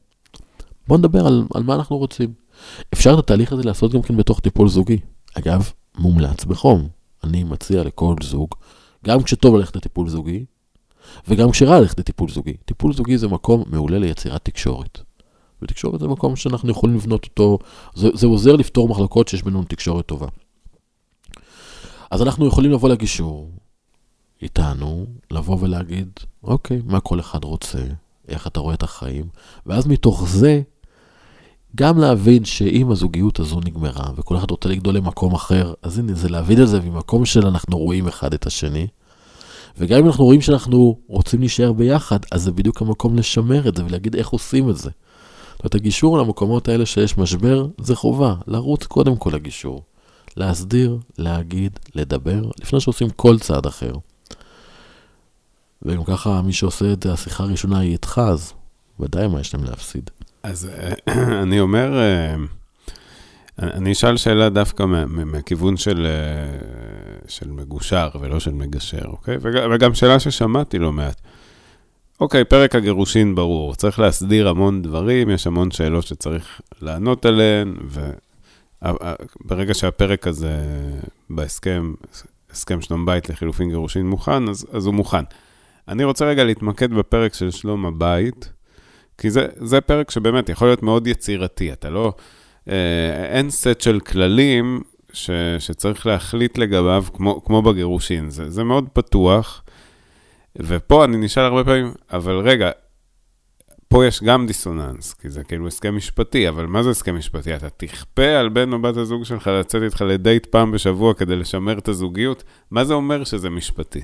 בואו 0.87 0.99
נדבר 0.99 1.27
על, 1.27 1.47
על 1.53 1.63
מה 1.63 1.75
אנחנו 1.75 1.97
רוצים. 1.97 2.33
אפשר 2.93 3.13
את 3.13 3.19
התהליך 3.19 3.53
הזה 3.53 3.63
לעשות 3.63 3.91
גם 3.91 4.01
כן 4.01 4.17
בתוך 4.17 4.39
טיפול 4.39 4.69
זוגי. 4.69 4.97
אגב, 5.33 5.71
מומלץ 5.97 6.45
בחום. 6.45 6.87
אני 7.23 7.43
מציע 7.43 7.83
לכל 7.83 8.15
זוג, 8.23 8.55
גם 9.05 9.23
כשטוב 9.23 9.55
ללכת 9.55 9.75
לטיפול 9.75 10.09
זוגי, 10.09 10.45
וגם 11.27 11.51
כשרע 11.51 11.79
ללכת 11.79 11.99
לטיפול 11.99 12.29
זוגי. 12.29 12.53
טיפול 12.65 12.93
זוגי 12.93 13.17
זה 13.17 13.27
מקום 13.27 13.63
מעולה 13.67 13.99
ליצירת 13.99 14.45
תקשורת. 14.45 14.99
ותקשורת 15.61 15.99
זה 15.99 16.07
מקום 16.07 16.35
שאנחנו 16.35 16.69
יכולים 16.69 16.95
לבנות 16.95 17.25
אותו, 17.25 17.59
זה, 17.95 18.07
זה 18.13 18.27
עוזר 18.27 18.55
לפתור 18.55 18.89
מחלוקות 18.89 19.27
שיש 19.27 19.43
בינינו 19.43 19.63
תקשורת 19.63 20.05
טובה. 20.05 20.27
אז 22.11 22.21
אנחנו 22.21 22.47
יכולים 22.47 22.71
לבוא 22.71 22.89
לגישור 22.89 23.51
איתנו, 24.41 25.05
לבוא 25.31 25.57
ולהגיד, 25.61 26.09
אוקיי, 26.43 26.81
מה 26.85 26.99
כל 26.99 27.19
אחד 27.19 27.43
רוצה, 27.43 27.83
איך 28.27 28.47
אתה 28.47 28.59
רואה 28.59 28.73
את 28.73 28.83
החיים, 28.83 29.25
ואז 29.65 29.87
מתוך 29.87 30.27
זה, 30.27 30.61
גם 31.75 31.97
להבין 31.99 32.45
שאם 32.45 32.91
הזוגיות 32.91 33.39
הזו 33.39 33.59
נגמרה, 33.59 34.11
וכל 34.15 34.37
אחד 34.37 34.51
רוצה 34.51 34.69
לגדול 34.69 34.95
למקום 34.95 35.33
אחר, 35.33 35.73
אז 35.81 35.99
הנה, 35.99 36.13
זה 36.13 36.29
להבין 36.29 36.61
את 36.61 36.67
זה 36.67 36.79
ממקום 36.79 37.25
של 37.25 37.47
אנחנו 37.47 37.77
רואים 37.77 38.07
אחד 38.07 38.33
את 38.33 38.45
השני, 38.45 38.87
וגם 39.77 39.99
אם 39.99 40.07
אנחנו 40.07 40.23
רואים 40.25 40.41
שאנחנו 40.41 40.99
רוצים 41.07 41.39
להישאר 41.39 41.73
ביחד, 41.73 42.19
אז 42.31 42.43
זה 42.43 42.51
בדיוק 42.51 42.81
המקום 42.81 43.15
לשמר 43.15 43.67
את 43.69 43.75
זה 43.75 43.85
ולהגיד 43.85 44.15
איך 44.15 44.29
עושים 44.29 44.69
את 44.69 44.77
זה. 44.77 44.89
זאת 45.51 45.59
אומרת, 45.59 45.75
הגישור 45.75 46.17
למקומות 46.17 46.67
האלה 46.67 46.85
שיש 46.85 47.17
משבר, 47.17 47.67
זה 47.81 47.95
חובה, 47.95 48.35
לרוץ 48.47 48.85
קודם 48.85 49.17
כל 49.17 49.31
לגישור. 49.33 49.83
להסדיר, 50.37 50.97
להגיד, 51.17 51.79
לדבר, 51.95 52.41
לפני 52.61 52.79
שעושים 52.79 53.09
כל 53.09 53.39
צעד 53.39 53.65
אחר. 53.65 53.91
וגם 55.81 56.03
ככה, 56.03 56.41
מי 56.41 56.53
שעושה 56.53 56.93
את 56.93 57.05
השיחה 57.05 57.43
הראשונה 57.43 57.79
היא 57.79 57.91
איתך, 57.91 58.21
אז 58.25 58.53
ודאי 58.99 59.27
מה 59.27 59.39
יש 59.39 59.53
להם 59.53 59.63
להפסיד. 59.63 60.09
אז 60.43 60.69
אה, 60.69 60.93
אני 61.43 61.59
אומר, 61.59 61.99
אה, 61.99 62.35
אני 63.61 63.91
אשאל 63.91 64.17
שאלה 64.17 64.49
דווקא 64.49 64.83
מהכיוון 65.07 65.77
של, 65.77 66.07
אה, 66.09 66.57
של 67.27 67.51
מגושר 67.51 68.09
ולא 68.21 68.39
של 68.39 68.53
מגשר, 68.53 69.05
אוקיי? 69.05 69.37
וגם 69.41 69.93
שאלה 69.93 70.19
ששמעתי 70.19 70.79
לא 70.79 70.91
מעט. 70.91 71.21
אוקיי, 72.19 72.45
פרק 72.45 72.75
הגירושין 72.75 73.35
ברור, 73.35 73.75
צריך 73.75 73.99
להסדיר 73.99 74.47
המון 74.49 74.81
דברים, 74.81 75.29
יש 75.29 75.47
המון 75.47 75.71
שאלות 75.71 76.07
שצריך 76.07 76.61
לענות 76.81 77.25
עליהן, 77.25 77.75
וברגע 78.81 79.73
שהפרק 79.73 80.27
הזה 80.27 80.61
בהסכם, 81.29 81.93
הסכם 82.51 82.81
שלום 82.81 83.05
בית 83.05 83.29
לחילופין 83.29 83.69
גירושין 83.69 84.09
מוכן, 84.09 84.49
אז, 84.49 84.65
אז 84.71 84.85
הוא 84.85 84.93
מוכן. 84.93 85.23
אני 85.89 86.03
רוצה 86.03 86.25
רגע 86.25 86.43
להתמקד 86.43 86.93
בפרק 86.93 87.33
של 87.33 87.51
שלום 87.51 87.85
הבית, 87.85 88.53
כי 89.17 89.29
זה, 89.29 89.47
זה 89.55 89.81
פרק 89.81 90.11
שבאמת 90.11 90.49
יכול 90.49 90.67
להיות 90.67 90.83
מאוד 90.83 91.07
יצירתי, 91.07 91.73
אתה 91.73 91.89
לא... 91.89 92.13
אה, 92.69 93.25
אין 93.25 93.49
סט 93.49 93.81
של 93.81 93.99
כללים 93.99 94.81
ש, 95.13 95.29
שצריך 95.59 96.05
להחליט 96.05 96.57
לגביו, 96.57 97.05
כמו, 97.13 97.43
כמו 97.45 97.61
בגירושין. 97.61 98.29
זה, 98.29 98.49
זה 98.49 98.63
מאוד 98.63 98.89
פתוח, 98.93 99.63
ופה 100.55 101.05
אני 101.05 101.17
נשאל 101.17 101.43
הרבה 101.43 101.63
פעמים, 101.63 101.91
אבל 102.11 102.35
רגע, 102.39 102.71
פה 103.87 104.05
יש 104.05 104.23
גם 104.23 104.47
דיסוננס, 104.47 105.13
כי 105.13 105.29
זה 105.29 105.43
כאילו 105.43 105.67
הסכם 105.67 105.95
משפטי, 105.95 106.49
אבל 106.49 106.65
מה 106.65 106.83
זה 106.83 106.89
הסכם 106.89 107.15
משפטי? 107.15 107.55
אתה 107.55 107.69
תכפה 107.69 108.27
על 108.39 108.49
בן 108.49 108.73
או 108.73 108.81
בת 108.81 108.97
הזוג 108.97 109.23
שלך 109.23 109.47
לצאת 109.47 109.81
איתך 109.83 110.01
לדייט 110.01 110.45
פעם 110.45 110.71
בשבוע 110.71 111.13
כדי 111.13 111.35
לשמר 111.35 111.77
את 111.77 111.87
הזוגיות? 111.87 112.43
מה 112.71 112.85
זה 112.85 112.93
אומר 112.93 113.23
שזה 113.23 113.49
משפטי? 113.49 114.01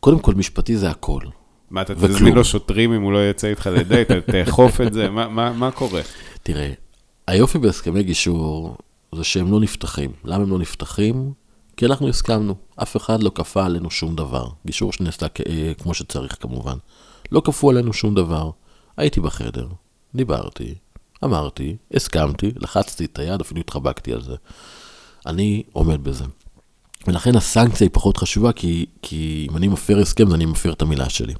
קודם 0.00 0.18
כל, 0.18 0.34
משפטי 0.34 0.76
זה 0.76 0.90
הכל. 0.90 1.20
מה, 1.70 1.82
אתה 1.82 1.94
תזמין 1.94 2.34
לו 2.34 2.44
שוטרים 2.44 2.92
אם 2.92 3.02
הוא 3.02 3.12
לא 3.12 3.30
יצא 3.30 3.46
איתך 3.46 3.70
לדייט? 3.72 4.12
תאכוף 4.12 4.80
את 4.80 4.92
זה? 4.92 5.10
מה, 5.10 5.28
מה, 5.28 5.52
מה 5.52 5.70
קורה? 5.70 6.00
תראה, 6.42 6.72
היופי 7.26 7.58
בהסכמי 7.58 8.02
גישור 8.02 8.76
זה 9.14 9.24
שהם 9.24 9.52
לא 9.52 9.60
נפתחים. 9.60 10.10
למה 10.24 10.42
הם 10.42 10.50
לא 10.50 10.58
נפתחים? 10.58 11.32
כי 11.76 11.86
אנחנו 11.86 12.08
הסכמנו. 12.08 12.54
אף 12.76 12.96
אחד 12.96 13.22
לא 13.22 13.30
כפה 13.34 13.64
עלינו 13.64 13.90
שום 13.90 14.16
דבר. 14.16 14.48
גישור 14.66 14.92
שנעשה 14.92 15.26
אה, 15.48 15.72
כמו 15.82 15.94
שצריך 15.94 16.36
כמובן. 16.40 16.76
לא 17.32 17.42
כפו 17.44 17.70
עלינו 17.70 17.92
שום 17.92 18.14
דבר. 18.14 18.50
הייתי 18.96 19.20
בחדר, 19.20 19.68
דיברתי, 20.14 20.74
אמרתי, 21.24 21.76
הסכמתי, 21.94 22.52
לחצתי 22.56 23.04
את 23.04 23.18
היד, 23.18 23.40
אפילו 23.40 23.60
התחבקתי 23.60 24.12
על 24.12 24.22
זה. 24.22 24.34
אני 25.26 25.62
עומד 25.72 26.04
בזה. 26.04 26.24
ולכן 27.06 27.36
הסנקציה 27.36 27.84
היא 27.84 27.90
פחות 27.92 28.16
חשובה, 28.16 28.52
כי, 28.52 28.86
כי 29.02 29.46
אם 29.50 29.56
אני 29.56 29.68
מפר 29.68 29.98
הסכם, 29.98 30.26
אז 30.26 30.34
אני 30.34 30.46
מפר 30.46 30.72
את 30.72 30.82
המילה 30.82 31.08
שלי. 31.08 31.34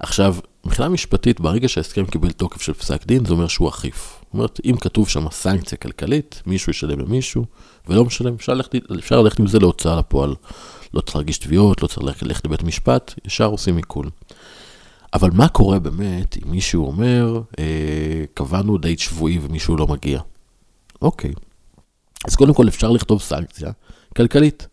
עכשיו, 0.00 0.36
מבחינה 0.64 0.88
משפטית, 0.88 1.40
ברגע 1.40 1.68
שההסכם 1.68 2.06
קיבל 2.06 2.32
תוקף 2.32 2.62
של 2.62 2.72
פסק 2.72 3.06
דין, 3.06 3.24
זה 3.24 3.32
אומר 3.32 3.48
שהוא 3.48 3.68
אכיף. 3.68 4.18
זאת 4.20 4.34
אומרת, 4.34 4.60
אם 4.64 4.76
כתוב 4.76 5.08
שם 5.08 5.30
סנקציה 5.30 5.78
כלכלית, 5.78 6.42
מישהו 6.46 6.70
ישלם 6.70 7.00
למישהו, 7.00 7.44
ולא 7.88 8.04
משלם, 8.04 8.34
אפשר 8.34 8.54
ללכת, 8.54 8.74
אפשר 8.98 9.22
ללכת 9.22 9.38
עם 9.38 9.46
זה 9.46 9.58
להוצאה 9.58 9.98
לפועל. 9.98 10.34
לא 10.94 11.00
צריך 11.00 11.16
להגיש 11.16 11.38
תביעות, 11.38 11.82
לא 11.82 11.86
צריך 11.86 12.22
ללכת 12.22 12.44
לבית 12.44 12.62
משפט, 12.62 13.14
ישר 13.24 13.46
עושים 13.46 13.76
עיכול. 13.76 14.10
אבל 15.14 15.30
מה 15.32 15.48
קורה 15.48 15.78
באמת 15.78 16.36
אם 16.36 16.50
מישהו 16.50 16.86
אומר, 16.86 17.40
אה, 17.58 18.24
קבענו 18.34 18.78
דייט 18.78 18.98
שבועי 18.98 19.38
ומישהו 19.42 19.76
לא 19.76 19.86
מגיע? 19.86 20.20
אוקיי. 21.02 21.32
אז 22.24 22.36
קודם 22.36 22.54
כל 22.54 22.68
אפשר 22.68 22.90
לכתוב 22.90 23.20
סנקציה 23.20 23.70
כלכלית. 24.16 24.68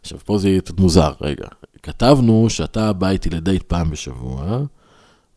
עכשיו, 0.00 0.18
פה 0.24 0.38
זה 0.38 0.48
יהיה 0.48 0.60
קצת 0.60 0.80
מוזר, 0.80 1.12
רגע. 1.20 1.46
כתבנו 1.82 2.46
שאתה 2.50 2.92
בא 2.92 3.08
איתי 3.08 3.30
לדייט 3.30 3.62
פעם 3.62 3.90
בשבוע, 3.90 4.58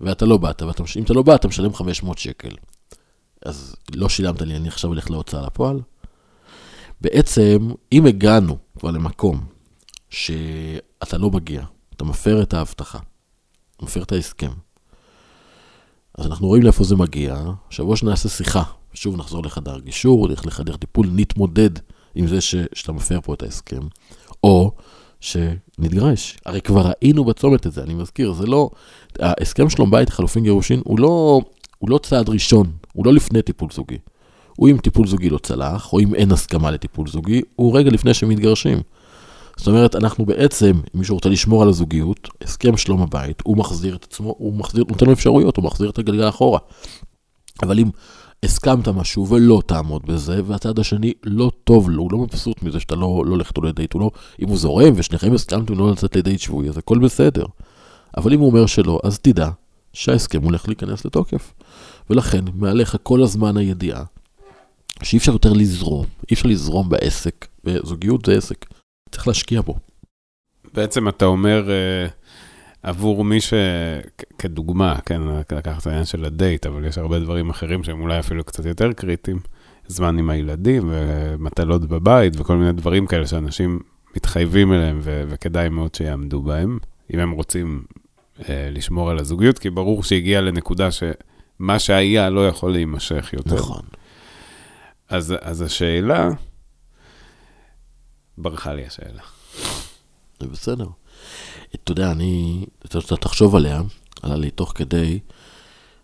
ואתה 0.02 0.26
לא 0.26 0.38
באת, 0.38 0.62
ואם 0.62 1.04
אתה 1.04 1.14
לא 1.14 1.22
בא, 1.22 1.36
אתה 1.36 1.48
משלם 1.48 1.74
500 1.74 2.18
שקל. 2.18 2.56
אז 3.46 3.76
לא 3.96 4.10
שילמת 4.10 4.42
לי, 4.42 4.56
אני 4.56 4.68
עכשיו 4.68 4.90
הולך 4.90 5.12
להוצאה 5.12 5.46
לפועל. 5.46 5.80
בעצם, 7.02 7.72
אם 7.92 8.06
הגענו 8.06 8.58
כבר 8.80 8.92
למקום 8.92 9.46
שאתה 10.10 11.18
לא 11.18 11.30
מגיע, 11.30 11.64
אתה 11.96 12.04
מפר 12.04 12.42
את 12.42 12.54
ההבטחה, 12.54 13.00
מפר 13.82 14.04
את 14.04 14.12
ההסכם, 14.12 14.52
אז 16.18 16.26
אנחנו 16.26 16.48
רואים 16.48 16.64
לאיפה 16.64 16.84
זה 16.84 16.96
מגיע, 16.96 17.44
שבוע 17.70 17.96
שנעשה 17.96 18.30
שיחה, 18.30 18.64
שוב 18.94 19.18
נחזור 19.18 19.44
לחדר 19.44 19.80
גישור, 19.80 20.28
נלך 20.28 20.46
לחדר 20.46 20.76
טיפול, 20.78 21.08
נתמודד 21.12 21.70
עם 22.16 22.28
זה 22.28 22.42
ש, 22.42 22.56
שאתה 22.74 22.92
מפר 22.92 23.22
פה 23.22 23.34
את 23.34 23.44
ההסכם, 23.44 23.82
או 24.44 24.72
שנתגרש. 25.20 26.38
הרי 26.46 26.62
כבר 26.62 26.82
ראינו 26.88 27.26
בצומת 27.26 27.66
הזה, 27.66 27.84
אני 27.84 27.94
מזכיר, 27.94 28.34
זה 28.34 28.46
לא, 28.46 28.70
ההסכם 29.20 29.70
שלום 29.70 29.92
בית 29.92 30.10
חלופין 30.10 30.44
גירושין 30.44 30.82
הוא 30.84 31.00
לא, 31.00 31.42
הוא 31.78 31.90
לא 31.90 31.98
צעד 31.98 32.30
ראשון, 32.30 32.72
הוא 32.94 33.06
לא 33.06 33.14
לפני 33.14 33.42
טיפול 33.42 33.70
זוגי. 33.72 33.98
הוא 34.58 34.70
אם 34.70 34.78
טיפול 34.78 35.08
זוגי 35.08 35.30
לא 35.30 35.38
צלח, 35.38 35.94
או 35.94 36.00
אם 36.00 36.16
אין 36.16 36.32
הסכמה 36.32 36.72
לטיפול 36.72 37.08
זוגי, 37.08 37.42
הוא 37.56 37.78
רגע 37.78 37.90
לפני 37.90 38.14
שמתגרשים. 38.14 38.82
זאת 39.58 39.68
אומרת, 39.68 39.96
אנחנו 39.96 40.26
בעצם, 40.26 40.72
אם 40.72 41.00
מישהו 41.00 41.16
רוצה 41.16 41.30
לשמור 41.30 41.64
על 41.64 41.70
הזוגיות, 41.70 42.30
הסכם 42.42 42.78
שלום 42.78 43.02
הבית, 43.02 43.42
הוא 43.46 43.58
מחזיר 43.58 43.96
את 43.96 44.04
עצמו, 44.04 44.36
הוא 44.38 44.54
מחזיר, 44.54 44.84
נותן 44.90 45.06
לו 45.06 45.14
אפשרויות, 45.14 45.58
הוא 45.58 45.66
מחזיר 45.66 45.90
את 45.90 45.98
הגלגל 45.98 46.30
אחורה. 46.30 46.60
אבל 47.64 47.80
אם 47.80 47.90
הסכמת 48.44 48.88
משהו 48.88 49.28
ולא 49.28 49.62
תעמוד 49.66 50.06
בזה, 50.06 50.42
והצד 50.46 50.80
השני 50.80 51.14
לא 51.24 51.52
טוב 51.64 51.90
לו, 51.90 52.04
הוא 52.04 52.12
לא 52.12 52.18
מבסוט 52.18 52.64
מזה 52.64 52.80
שאתה 52.80 52.96
לא, 52.96 53.24
לא 53.26 53.32
הולך 53.32 53.50
איתו 53.50 53.62
לדייט, 53.62 53.94
הוא 53.94 54.02
לא, 54.02 54.12
אם 54.42 54.48
הוא 54.48 54.58
זורם 54.58 54.94
ושניכם 54.96 55.34
הסכמתם 55.34 55.80
לא 55.80 55.92
לצאת 55.92 56.16
לדייט 56.16 56.40
שבועי, 56.40 56.70
אז 56.70 56.78
הכל 56.78 57.00
בסדר. 57.00 57.46
אבל 58.18 58.34
אם 58.34 58.40
הוא 58.40 58.48
אומר 58.48 58.66
שלא, 58.66 59.00
אז 59.04 59.20
תדע 59.20 59.50
שההסכם 59.94 60.44
הולך 60.44 60.68
להיכנס 60.68 61.06
לתוקף. 61.06 61.54
ולכן, 62.10 62.46
מעליך 62.54 62.98
כל 63.04 63.24
הזמן 63.24 63.58
הידיעה 63.58 64.04
שאי 65.04 65.18
אפשר 65.18 65.32
יותר 65.32 65.54
לזרום, 65.54 66.06
אי 66.30 66.34
אפשר 66.34 66.50
לזרום 66.50 66.90
בעסק, 66.90 67.48
וזוגיות 67.64 68.26
זה 68.26 68.34
עסק, 68.34 68.66
צריך 69.12 69.28
להשקיע 69.28 69.62
בו. 69.62 69.76
בעצם 70.74 71.10
אתה 71.10 71.26
אומר, 71.26 71.68
uh, 71.68 72.12
עבור 72.84 73.26
מי 73.26 73.42
ש... 73.42 73.54
כדוגמה, 74.38 74.96
כן, 75.06 75.22
לקחת 75.52 75.82
את 75.82 75.88
העניין 75.88 76.06
של 76.06 76.26
הדייט, 76.26 76.66
אבל 76.66 76.86
יש 76.86 76.98
הרבה 76.98 77.20
דברים 77.20 77.50
אחרים 77.50 77.84
שהם 77.84 78.02
אולי 78.02 78.20
אפילו 78.20 78.44
קצת 78.44 78.66
יותר 78.66 78.94
קריטיים, 78.94 79.40
זמן 79.88 80.18
עם 80.20 80.30
הילדים 80.30 80.90
ומטלות 80.92 81.86
בבית 81.86 82.40
וכל 82.40 82.56
מיני 82.56 82.72
דברים 82.72 83.08
כאלה 83.08 83.28
שאנשים 83.28 83.80
מתחייבים 84.16 84.74
אליהם 84.74 85.00
ו- 85.04 85.24
וכדאי 85.28 85.70
מאוד 85.70 85.96
שיעמדו 85.96 86.42
בהם, 86.42 86.78
אם 87.14 87.20
הם 87.20 87.32
רוצים 87.32 87.84
uh, 88.40 88.44
לשמור 88.72 89.10
על 89.10 89.20
הזוגיות, 89.20 89.60
כי 89.60 89.70
ברור 89.70 90.04
שהגיע 90.04 90.42
לנקודה 90.42 90.90
שמה 90.92 91.80
שהיה 91.80 92.30
לא 92.30 92.48
יכול 92.48 92.72
להימשך 92.72 93.30
יותר. 93.34 93.56
נכון. 93.56 93.82
אז, 95.10 95.36
אז 95.42 95.62
השאלה, 95.62 96.30
ברחה 98.38 98.74
לי 98.74 98.86
השאלה. 98.86 99.22
זה 100.40 100.48
בסדר. 100.48 100.88
אתה 101.76 101.92
יודע, 101.92 102.12
אני, 102.12 102.66
אתה 102.86 103.18
תחשוב 103.18 103.56
עליה, 103.56 103.82
עלה 104.22 104.36
לי 104.36 104.52
תוך 104.52 104.72
כדי, 104.76 105.20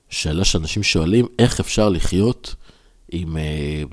שאלה 0.10 0.44
שאנשים 0.46 0.84
שואלים, 0.84 1.26
איך 1.40 1.60
אפשר 1.60 1.90
לחיות 1.90 2.56
עם, 3.12 3.38
אה, 3.38 3.84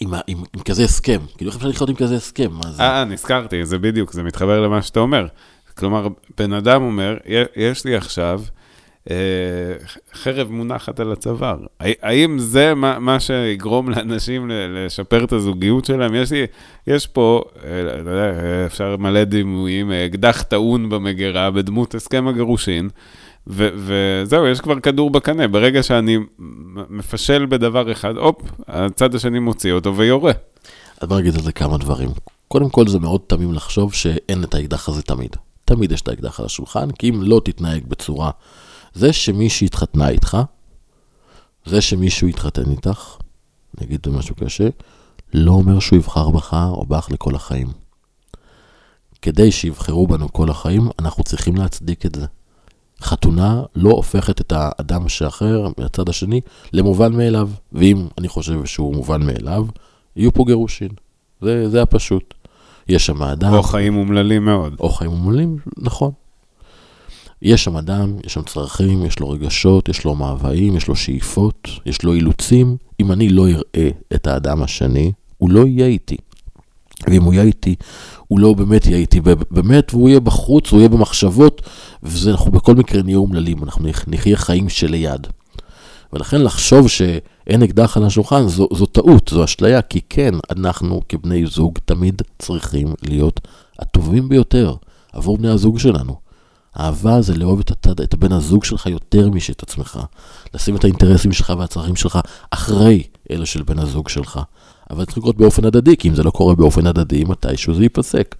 עם, 0.00 0.14
עם, 0.26 0.44
עם 0.56 0.62
כזה 0.62 0.84
הסכם. 0.84 1.20
כאילו, 1.36 1.50
איך 1.50 1.56
אפשר 1.56 1.68
לחיות 1.68 1.88
עם 1.88 1.96
כזה 1.96 2.16
הסכם? 2.16 2.50
זה? 2.70 2.82
אה, 2.82 3.04
נזכרתי, 3.04 3.66
זה 3.66 3.78
בדיוק, 3.78 4.12
זה 4.12 4.22
מתחבר 4.22 4.60
למה 4.60 4.82
שאתה 4.82 5.00
אומר. 5.00 5.26
כלומר, 5.78 6.08
בן 6.38 6.52
אדם 6.52 6.82
אומר, 6.82 7.16
"י- 7.26 7.60
יש 7.70 7.84
לי 7.84 7.96
עכשיו 7.96 8.40
אה, 8.40 8.63
חרב 10.14 10.50
מונחת 10.50 11.00
על 11.00 11.12
הצוואר. 11.12 11.56
הא- 11.80 11.88
האם 12.02 12.38
זה 12.38 12.74
מה, 12.74 12.98
מה 12.98 13.20
שיגרום 13.20 13.90
לאנשים 13.90 14.50
לשפר 14.50 15.24
את 15.24 15.32
הזוגיות 15.32 15.84
שלהם? 15.84 16.14
יש 16.14 16.32
לי, 16.32 16.46
יש 16.86 17.06
פה, 17.06 17.42
אה, 17.64 18.00
אתה 18.00 18.10
יודע, 18.10 18.24
אה, 18.24 18.66
אפשר 18.66 18.96
מלא 18.96 19.24
דימויים, 19.24 19.92
אה, 19.92 20.06
אקדח 20.06 20.42
טעון 20.42 20.88
במגירה 20.88 21.50
בדמות 21.50 21.94
הסכם 21.94 22.28
הגירושין. 22.28 22.88
וזהו, 23.46 24.46
יש 24.46 24.60
כבר 24.60 24.80
כדור 24.80 25.10
בקנה. 25.10 25.48
ברגע 25.48 25.82
שאני 25.82 26.18
מפשל 26.90 27.46
בדבר 27.46 27.92
אחד, 27.92 28.16
הופ, 28.16 28.42
הצד 28.68 29.14
השני 29.14 29.38
מוציא 29.38 29.72
אותו 29.72 29.96
ויורה. 29.96 30.32
אז 31.00 31.08
בוא 31.08 31.18
נגיד 31.20 31.34
על 31.34 31.40
זה 31.40 31.52
כמה 31.52 31.78
דברים. 31.78 32.08
קודם 32.48 32.70
כל, 32.70 32.88
זה 32.88 32.98
מאוד 32.98 33.20
תמים 33.26 33.52
לחשוב 33.52 33.94
שאין 33.94 34.44
את 34.44 34.54
האקדח 34.54 34.88
הזה 34.88 35.02
תמיד. 35.02 35.36
תמיד 35.64 35.92
יש 35.92 36.00
את 36.00 36.08
האקדח 36.08 36.40
על 36.40 36.46
השולחן, 36.46 36.90
כי 36.90 37.08
אם 37.08 37.22
לא 37.22 37.40
תתנהג 37.44 37.82
בצורה... 37.88 38.30
זה 38.94 39.12
שמישהי 39.12 39.66
התחתנה 39.66 40.08
איתך, 40.08 40.38
זה 41.66 41.80
שמישהו 41.80 42.28
התחתן 42.28 42.70
איתך, 42.70 43.16
נגיד 43.80 44.08
משהו 44.08 44.34
קשה, 44.34 44.68
לא 45.34 45.52
אומר 45.52 45.80
שהוא 45.80 45.96
יבחר 45.98 46.30
בך 46.30 46.56
או 46.70 46.86
בך 46.86 47.08
לכל 47.10 47.34
החיים. 47.34 47.68
כדי 49.22 49.52
שיבחרו 49.52 50.06
בנו 50.06 50.32
כל 50.32 50.50
החיים, 50.50 50.88
אנחנו 50.98 51.24
צריכים 51.24 51.56
להצדיק 51.56 52.06
את 52.06 52.14
זה. 52.14 52.26
חתונה 53.00 53.62
לא 53.74 53.90
הופכת 53.90 54.40
את 54.40 54.52
האדם 54.56 55.08
שאחר, 55.08 55.68
מהצד 55.78 56.08
השני, 56.08 56.40
למובן 56.72 57.12
מאליו. 57.12 57.50
ואם 57.72 58.06
אני 58.18 58.28
חושב 58.28 58.64
שהוא 58.64 58.94
מובן 58.94 59.26
מאליו, 59.26 59.66
יהיו 60.16 60.32
פה 60.32 60.44
גירושין. 60.46 60.88
זה, 61.40 61.68
זה 61.68 61.82
הפשוט. 61.82 62.34
יש 62.88 63.06
שם 63.06 63.22
אדם, 63.22 63.52
או 63.52 63.62
חיים 63.62 63.96
אומללים 63.96 64.44
מאוד. 64.44 64.76
או 64.80 64.88
חיים 64.88 65.10
אומללים, 65.10 65.56
נכון. 65.78 66.10
יש 67.42 67.64
שם 67.64 67.76
אדם, 67.76 68.16
יש 68.26 68.34
שם 68.34 68.42
צרכים, 68.42 69.04
יש 69.04 69.20
לו 69.20 69.30
רגשות, 69.30 69.88
יש 69.88 70.04
לו 70.04 70.14
מאוויים, 70.14 70.76
יש 70.76 70.88
לו 70.88 70.96
שאיפות, 70.96 71.68
יש 71.86 72.02
לו 72.02 72.14
אילוצים. 72.14 72.76
אם 73.00 73.12
אני 73.12 73.28
לא 73.28 73.48
אראה 73.48 73.90
את 74.14 74.26
האדם 74.26 74.62
השני, 74.62 75.12
הוא 75.38 75.50
לא 75.50 75.66
יהיה 75.66 75.86
איתי. 75.86 76.16
ואם 77.06 77.22
הוא 77.22 77.34
יהיה 77.34 77.44
איתי, 77.44 77.74
הוא 78.28 78.40
לא 78.40 78.54
באמת 78.54 78.86
יהיה 78.86 78.98
איתי 78.98 79.20
באמת, 79.50 79.94
והוא 79.94 80.08
יהיה 80.08 80.20
בחוץ, 80.20 80.70
הוא 80.70 80.78
יהיה 80.80 80.88
במחשבות, 80.88 81.62
ואנחנו 82.02 82.50
בכל 82.50 82.74
מקרה 82.74 83.02
נהיה 83.02 83.16
אומללים, 83.16 83.62
אנחנו 83.62 83.88
נחיה 84.06 84.36
חיים 84.36 84.68
שליד. 84.68 85.26
ולכן 86.12 86.42
לחשוב 86.42 86.88
שאין 86.88 87.62
אקדח 87.62 87.96
על 87.96 88.04
השולחן 88.04 88.48
זו, 88.48 88.68
זו 88.72 88.86
טעות, 88.86 89.30
זו 89.34 89.44
אשליה, 89.44 89.82
כי 89.82 90.00
כן, 90.08 90.34
אנחנו 90.50 91.00
כבני 91.08 91.46
זוג 91.46 91.78
תמיד 91.84 92.22
צריכים 92.38 92.88
להיות 93.02 93.40
הטובים 93.78 94.28
ביותר 94.28 94.74
עבור 95.12 95.38
בני 95.38 95.48
הזוג 95.48 95.78
שלנו. 95.78 96.23
אהבה 96.80 97.22
זה 97.22 97.34
לאהוב 97.36 97.60
את, 97.60 97.70
הצד, 97.70 98.00
את 98.00 98.14
בן 98.14 98.32
הזוג 98.32 98.64
שלך 98.64 98.86
יותר 98.86 99.30
משאת 99.30 99.62
עצמך. 99.62 99.98
לשים 100.54 100.76
את 100.76 100.84
האינטרסים 100.84 101.32
שלך 101.32 101.52
והצרכים 101.58 101.96
שלך 101.96 102.18
אחרי 102.50 103.02
אלה 103.30 103.46
של 103.46 103.62
בן 103.62 103.78
הזוג 103.78 104.08
שלך. 104.08 104.40
אבל 104.90 105.04
צריך 105.04 105.18
לקרות 105.18 105.36
באופן 105.36 105.64
הדדי, 105.64 105.96
כי 105.96 106.08
אם 106.08 106.14
זה 106.14 106.22
לא 106.22 106.30
קורה 106.30 106.54
באופן 106.54 106.86
הדדי, 106.86 107.24
מתישהו 107.24 107.74
זה 107.74 107.82
ייפסק. 107.82 108.34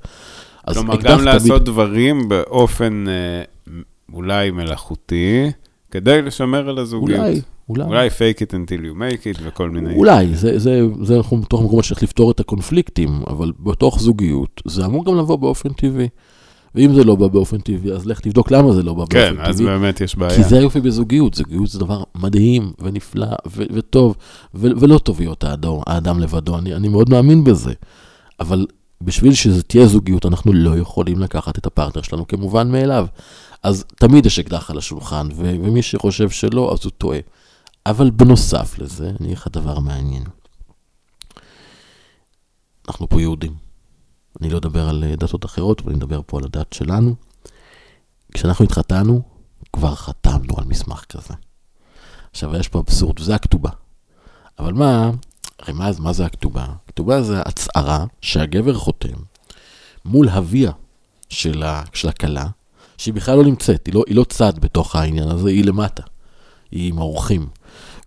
אז 0.66 0.76
כלומר, 0.76 0.96
גם 0.96 1.14
תמיד- 1.14 1.24
לעשות 1.24 1.64
דברים 1.64 2.28
באופן 2.28 3.04
אה, 3.08 3.72
אולי 4.12 4.50
מלאכותי, 4.50 5.50
כדי 5.90 6.22
לשמר 6.22 6.68
על 6.68 6.78
הזוגיות. 6.78 7.18
אולי, 7.20 7.40
אולי. 7.68 7.84
אולי 7.84 8.08
fake 8.08 8.38
it 8.40 8.50
until 8.50 8.80
you 8.84 8.94
make 8.98 9.38
it 9.38 9.40
וכל 9.42 9.70
מיני... 9.70 9.94
אולי, 9.94 10.34
זה, 10.34 10.59
זה, 10.59 10.80
זה 11.02 11.16
אנחנו 11.16 11.40
בתוך 11.40 11.62
מקומות 11.62 11.85
שצריך 11.85 12.02
לפתור 12.02 12.30
את 12.30 12.40
הקונפליקטים, 12.40 13.22
אבל 13.26 13.52
בתוך 13.61 14.00
זוגיות 14.00 14.62
זה 14.64 14.87
אמור 14.87 15.04
גם 15.04 15.18
לבוא 15.18 15.37
באופן 15.37 15.68
טבעי. 15.68 16.09
ואם 16.74 16.94
זה 16.94 17.04
לא 17.04 17.14
בא 17.14 17.26
באופן 17.28 17.58
טבעי, 17.58 17.92
אז 17.92 18.06
לך 18.06 18.20
תבדוק 18.20 18.50
למה 18.50 18.72
זה 18.72 18.82
לא 18.82 18.94
בא 18.94 19.04
כן, 19.10 19.34
באופן 19.37 19.50
אז 19.50 19.56
טבעי. 19.56 19.66
באמת 19.66 20.00
יש 20.00 20.16
בעיה. 20.16 20.37
כי 20.37 20.44
זה 20.44 20.58
היופי 20.58 20.80
בזוגיות, 20.80 21.34
זוגיות 21.34 21.68
זה 21.68 21.78
דבר 21.78 22.02
מדהים 22.14 22.72
ונפלא 22.78 23.26
ו- 23.46 23.62
וטוב, 23.74 24.16
ו- 24.54 24.68
ולא 24.80 24.98
טוב 24.98 25.20
להיות 25.20 25.44
האדם, 25.44 25.72
האדם 25.87 26.20
לבדו, 26.20 26.58
אני, 26.58 26.74
אני 26.74 26.88
מאוד 26.88 27.10
מאמין 27.10 27.44
בזה. 27.44 27.72
אבל 28.40 28.66
בשביל 29.00 29.34
שזה 29.34 29.62
תהיה 29.62 29.87
זוגיות, 29.87 30.26
אנחנו 30.26 30.52
לא 30.52 30.78
יכולים 30.78 31.18
לקחת 31.18 31.58
את 31.58 31.66
הפרטנר 31.66 32.02
שלנו 32.02 32.26
כמובן 32.26 32.70
מאליו. 32.70 33.06
אז 33.62 33.84
תמיד 33.96 34.26
יש 34.26 34.38
אקדח 34.38 34.70
על 34.70 34.78
השולחן, 34.78 35.28
ו- 35.37 35.54
ומי 35.62 35.82
שחושב 35.82 36.30
שלא, 36.30 36.72
אז 36.72 36.84
הוא 36.84 36.92
טועה. 36.98 37.18
אבל 37.87 38.10
בנוסף 38.10 38.78
לזה, 38.78 39.08
אני 39.20 39.26
אגיד 39.26 39.37
לך 39.37 39.48
דבר 39.52 39.78
מעניין. 39.78 40.22
אנחנו 42.88 43.08
פה 43.08 43.20
יהודים. 43.20 43.63
אני 44.40 44.51
לא 44.51 44.59
אדבר 44.59 44.88
על 44.88 45.05
אה, 45.05 45.16
דתות 45.16 45.44
אחרות, 45.44 45.81
אבל 45.81 45.90
אני 45.90 45.99
אדבר 45.99 46.20
פה 46.27 46.38
על 46.38 46.44
הדת 46.44 46.73
שלנו. 46.73 47.14
כשאנחנו 48.35 48.64
התחתנו, 48.64 49.23
כבר 49.73 49.94
חתמנו 49.94 50.59
על 50.59 50.64
מסמך 50.64 51.05
כזה. 51.09 51.35
עכשיו, 52.31 52.57
יש 52.57 52.68
פה 52.68 52.79
אבסורד, 52.81 53.20
וזה 53.20 53.35
הכתובה. 53.35 53.70
אבל 54.59 54.73
מה, 54.73 55.11
הרי 55.59 55.73
מה, 55.73 55.90
מה 55.99 56.12
זה 56.12 56.25
הכתובה? 56.25 56.66
הכתובה 56.85 57.23
זה 57.23 57.40
הצהרה 57.40 58.05
שהגבר 58.20 58.75
חותם 58.75 59.16
מול 60.05 60.29
אביה 60.29 60.70
של, 61.29 61.62
הכלה, 62.09 62.47
שהיא 62.99 63.14
בכלל 63.14 63.37
לא 63.37 63.44
נמצאת, 63.44 63.87
היא 63.87 63.94
לא, 63.94 64.05
היא 64.07 64.16
לא 64.16 64.25
צד 64.25 64.59
בתוך 64.59 64.97
העניין 64.97 65.29
הזה, 65.29 65.49
היא 65.49 65.64
למטה. 65.64 66.03
היא 66.70 66.88
עם 66.88 66.99
האורחים. 66.99 67.47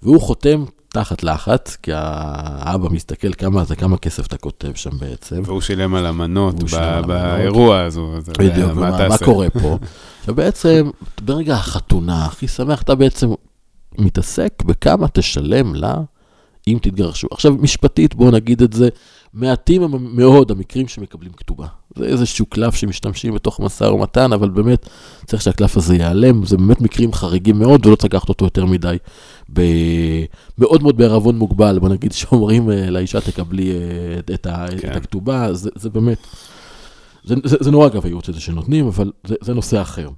והוא 0.02 0.22
חותם 0.22 0.66
תחת 0.98 1.24
לחץ, 1.24 1.78
כי 1.84 1.92
האבא 1.94 2.90
מסתכל 2.90 3.34
כמה 3.34 3.64
זה, 3.64 3.76
כמה 3.76 3.98
כסף 3.98 4.26
אתה 4.26 4.38
כותב 4.38 4.72
שם 4.76 4.90
בעצם. 5.00 5.42
והוא 5.46 5.62
שילם 5.62 5.96
על 5.96 6.06
המנות. 6.06 6.56
באירוע, 7.08 7.88
יודע, 8.14 8.34
בדיוק, 8.40 8.72
מה? 8.72 9.18
קורה 9.18 9.50
פה? 9.50 9.78
ובעצם, 10.28 10.90
ברגע 11.22 11.56
החתונה, 11.56 12.26
הכי 12.26 12.48
שמח, 12.48 12.82
אתה 12.82 12.96
בעצם 12.96 13.30
מתעסק 13.98 14.64
בכמה 14.66 15.08
תשלם 15.08 15.76
לה 15.76 15.96
אם 16.68 16.78
תתגרשו. 16.82 17.28
עכשיו, 17.32 17.54
משפטית, 17.60 18.16
בואו 18.16 18.32
נגיד 18.32 18.62
את 18.62 18.74
זה, 18.74 18.90
מעטים 19.38 19.84
הם 19.84 20.16
מאוד 20.16 20.52
המקרים 20.52 20.88
שמקבלים 20.88 21.32
כתובה. 21.32 21.68
זה 21.96 22.06
איזשהו 22.06 22.46
קלף 22.46 22.76
שמשתמשים 22.76 23.34
בתוך 23.34 23.60
משא 23.60 23.84
ומתן, 23.84 24.34
אבל 24.34 24.50
באמת 24.50 24.90
צריך 25.26 25.42
שהקלף 25.42 25.78
הזה 25.78 25.96
ייעלם, 25.96 26.46
זה 26.46 26.58
באמת 26.58 26.82
מקרים 26.82 27.14
חריגים 27.14 27.60
מאוד, 27.60 27.86
ולא 27.86 27.96
צריך 27.96 28.14
לקחת 28.14 28.30
אותו 28.30 28.46
יותר 28.46 28.66
מדי, 28.66 28.98
ב... 29.54 29.62
מאוד 30.58 30.84
מאוד 30.84 30.98
בערבון 30.98 31.38
מוגבל, 31.38 31.80
בוא 31.80 31.90
נגיד 31.90 32.12
שאומרים 32.12 32.72
אה, 32.72 32.90
לאישה 32.90 33.22
תקבלי 33.22 33.72
אה, 33.72 34.20
את, 34.20 34.32
את. 34.32 34.48
כן. 34.80 34.92
את 34.92 34.96
הכתובה, 34.96 35.54
זה, 35.54 35.70
זה 35.76 35.90
באמת, 35.90 36.28
זה, 37.24 37.36
זה, 37.44 37.58
זה 37.60 37.72
נורא 37.72 37.88
אגב 37.88 38.06
הייעוץ 38.06 38.30
הזה 38.30 38.40
שנותנים, 38.40 38.88
אבל 38.88 39.12
זה, 39.28 39.36
זה 39.42 39.54
נושא 39.54 39.82
אחר. 39.82 40.10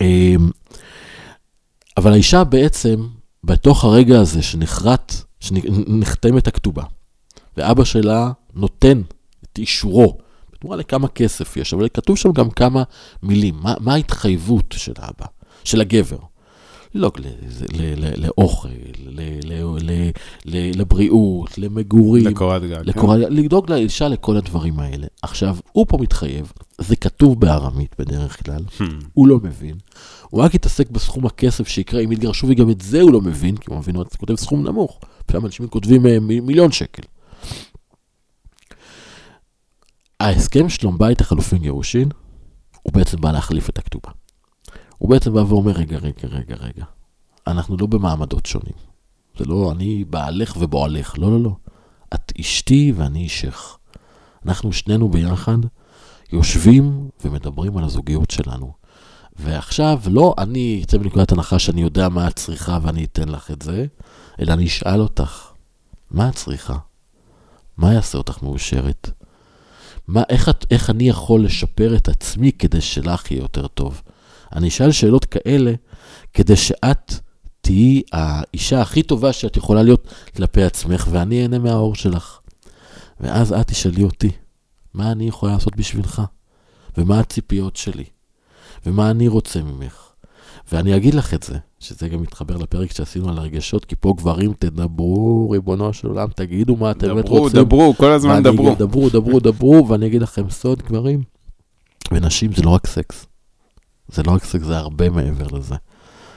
אמ, 0.00 0.50
אבל 1.96 2.12
האישה 2.12 2.44
בעצם, 2.44 3.06
בתוך 3.44 3.84
הרגע 3.84 4.20
הזה 4.20 4.42
שנחרט, 4.42 5.14
שנחתמת 5.40 6.46
הכתובה, 6.46 6.82
ואבא 7.56 7.84
שלה 7.84 8.32
נותן 8.54 9.02
את 9.44 9.58
אישורו, 9.58 10.18
בתמורה 10.52 10.76
לכמה 10.76 11.08
כסף 11.08 11.56
יש, 11.56 11.74
אבל 11.74 11.88
כתוב 11.94 12.16
שם 12.18 12.32
גם 12.32 12.50
כמה 12.50 12.82
מילים, 13.22 13.54
מה, 13.62 13.74
מה 13.80 13.94
ההתחייבות 13.94 14.74
של 14.76 14.92
האבא, 14.98 15.26
של 15.64 15.80
הגבר. 15.80 16.18
לא 16.94 17.10
לאוכל, 18.16 18.68
לבריאות, 20.44 21.58
למגורים, 21.58 22.26
לקורת 22.26 22.62
גג. 22.62 22.74
כן. 22.74 22.82
לקורא, 22.84 23.16
לדאוג 23.16 23.70
לאישה 23.70 24.08
לכל 24.08 24.36
הדברים 24.36 24.80
האלה. 24.80 25.06
עכשיו, 25.22 25.56
הוא 25.72 25.86
פה 25.88 25.98
מתחייב, 25.98 26.52
זה 26.78 26.96
כתוב 26.96 27.40
בארמית 27.40 27.94
בדרך 27.98 28.44
כלל, 28.44 28.62
Hmm. 28.78 28.82
הוא 29.12 29.28
לא 29.28 29.38
מבין. 29.42 29.74
הוא 30.30 30.42
רק 30.42 30.54
יתעסק 30.54 30.90
בסכום 30.90 31.26
הכסף 31.26 31.68
שיקרה 31.68 32.00
אם 32.00 32.12
יתגרשו, 32.12 32.46
וגם 32.50 32.70
את 32.70 32.80
זה 32.80 33.00
הוא 33.00 33.12
לא 33.12 33.20
מבין, 33.20 33.56
כי 33.56 33.70
הוא 33.70 33.78
מבין, 33.78 33.96
הוא 33.96 34.04
כותב 34.18 34.34
סכום 34.34 34.66
נמוך. 34.66 35.00
פעם 35.26 35.46
אנשים 35.46 35.68
כותבים 35.68 36.06
אה, 36.06 36.20
מיליון 36.20 36.72
שקל. 36.72 37.02
ההסכם 40.20 40.68
שלום 40.68 40.98
בית 40.98 41.20
החלופין 41.20 41.58
גירושין, 41.58 42.08
הוא 42.82 42.92
בעצם 42.92 43.20
בא 43.20 43.32
להחליף 43.32 43.68
את 43.68 43.78
הכתובה. 43.78 44.10
הוא 44.98 45.10
בעצם 45.10 45.32
בא 45.32 45.38
ואומר, 45.38 45.72
רגע, 45.72 45.98
רגע, 45.98 46.28
רגע, 46.28 46.54
רגע, 46.56 46.84
אנחנו 47.46 47.76
לא 47.76 47.86
במעמדות 47.86 48.46
שונים. 48.46 48.72
זה 49.38 49.44
לא 49.44 49.72
אני 49.72 50.04
בעלך 50.04 50.56
ובועלך, 50.60 51.14
לא, 51.18 51.30
לא, 51.30 51.40
לא. 51.40 51.56
את 52.14 52.32
אשתי 52.40 52.92
ואני 52.96 53.22
אישך. 53.22 53.78
אנחנו 54.46 54.72
שנינו 54.72 55.08
ביחד 55.08 55.58
יושבים 56.32 57.08
ומדברים 57.24 57.76
על 57.76 57.84
הזוגיות 57.84 58.30
שלנו. 58.30 58.72
ועכשיו, 59.36 60.00
לא 60.06 60.34
אני 60.38 60.80
אצא 60.84 60.98
מנקודת 60.98 61.32
הנחה 61.32 61.58
שאני 61.58 61.82
יודע 61.82 62.08
מה 62.08 62.28
את 62.28 62.36
צריכה 62.36 62.78
ואני 62.82 63.04
אתן 63.04 63.28
לך 63.28 63.50
את 63.50 63.62
זה, 63.62 63.86
אלא 64.40 64.52
אני 64.52 64.66
אשאל 64.66 65.00
אותך, 65.00 65.50
מה 66.10 66.28
את 66.28 66.34
צריכה? 66.34 66.76
מה 67.76 67.92
יעשה 67.94 68.18
אותך 68.18 68.42
מאושרת? 68.42 69.10
מה, 70.10 70.22
איך, 70.28 70.48
את, 70.48 70.66
איך 70.70 70.90
אני 70.90 71.08
יכול 71.08 71.44
לשפר 71.44 71.96
את 71.96 72.08
עצמי 72.08 72.52
כדי 72.52 72.80
שלך 72.80 73.30
יהיה 73.30 73.40
יותר 73.40 73.66
טוב? 73.66 74.02
אני 74.52 74.68
אשאל 74.68 74.92
שאלות 74.92 75.24
כאלה 75.24 75.72
כדי 76.34 76.56
שאת 76.56 77.14
תהיי 77.60 78.02
האישה 78.12 78.80
הכי 78.80 79.02
טובה 79.02 79.32
שאת 79.32 79.56
יכולה 79.56 79.82
להיות 79.82 80.14
כלפי 80.36 80.62
עצמך, 80.62 81.08
ואני 81.10 81.42
אהנה 81.42 81.58
מהאור 81.58 81.94
שלך. 81.94 82.40
ואז 83.20 83.52
את 83.52 83.66
תשאלי 83.66 84.02
אותי, 84.02 84.30
מה 84.94 85.12
אני 85.12 85.28
יכולה 85.28 85.52
לעשות 85.52 85.76
בשבילך? 85.76 86.22
ומה 86.98 87.20
הציפיות 87.20 87.76
שלי? 87.76 88.04
ומה 88.86 89.10
אני 89.10 89.28
רוצה 89.28 89.62
ממך? 89.62 90.09
ואני 90.72 90.96
אגיד 90.96 91.14
לך 91.14 91.34
את 91.34 91.42
זה, 91.42 91.58
שזה 91.80 92.08
גם 92.08 92.22
מתחבר 92.22 92.56
לפרק 92.56 92.92
שעשינו 92.92 93.28
על 93.28 93.38
הרגשות, 93.38 93.84
כי 93.84 93.96
פה 94.00 94.14
גברים 94.16 94.52
תדברו, 94.58 95.50
ריבונו 95.50 95.92
של 95.92 96.08
עולם, 96.08 96.28
תגידו 96.34 96.76
מה 96.76 96.90
אתם 96.90 97.08
באמת 97.08 97.24
דברו, 97.24 97.38
רוצים. 97.38 97.60
דברו, 97.60 97.94
כל 97.96 98.10
הזמן 98.10 98.42
דברו. 98.42 98.74
דברו, 98.78 99.10
דברו, 99.10 99.40
דברו, 99.40 99.88
ואני 99.88 100.06
אגיד 100.06 100.22
לכם 100.22 100.50
סוד, 100.50 100.82
גברים. 100.82 101.22
ונשים 102.12 102.52
זה 102.52 102.62
לא 102.62 102.70
רק 102.70 102.86
סקס. 102.86 103.26
זה 104.08 104.22
לא 104.22 104.32
רק 104.32 104.44
סקס, 104.44 104.64
זה 104.64 104.78
הרבה 104.78 105.10
מעבר 105.10 105.46
לזה. 105.58 105.74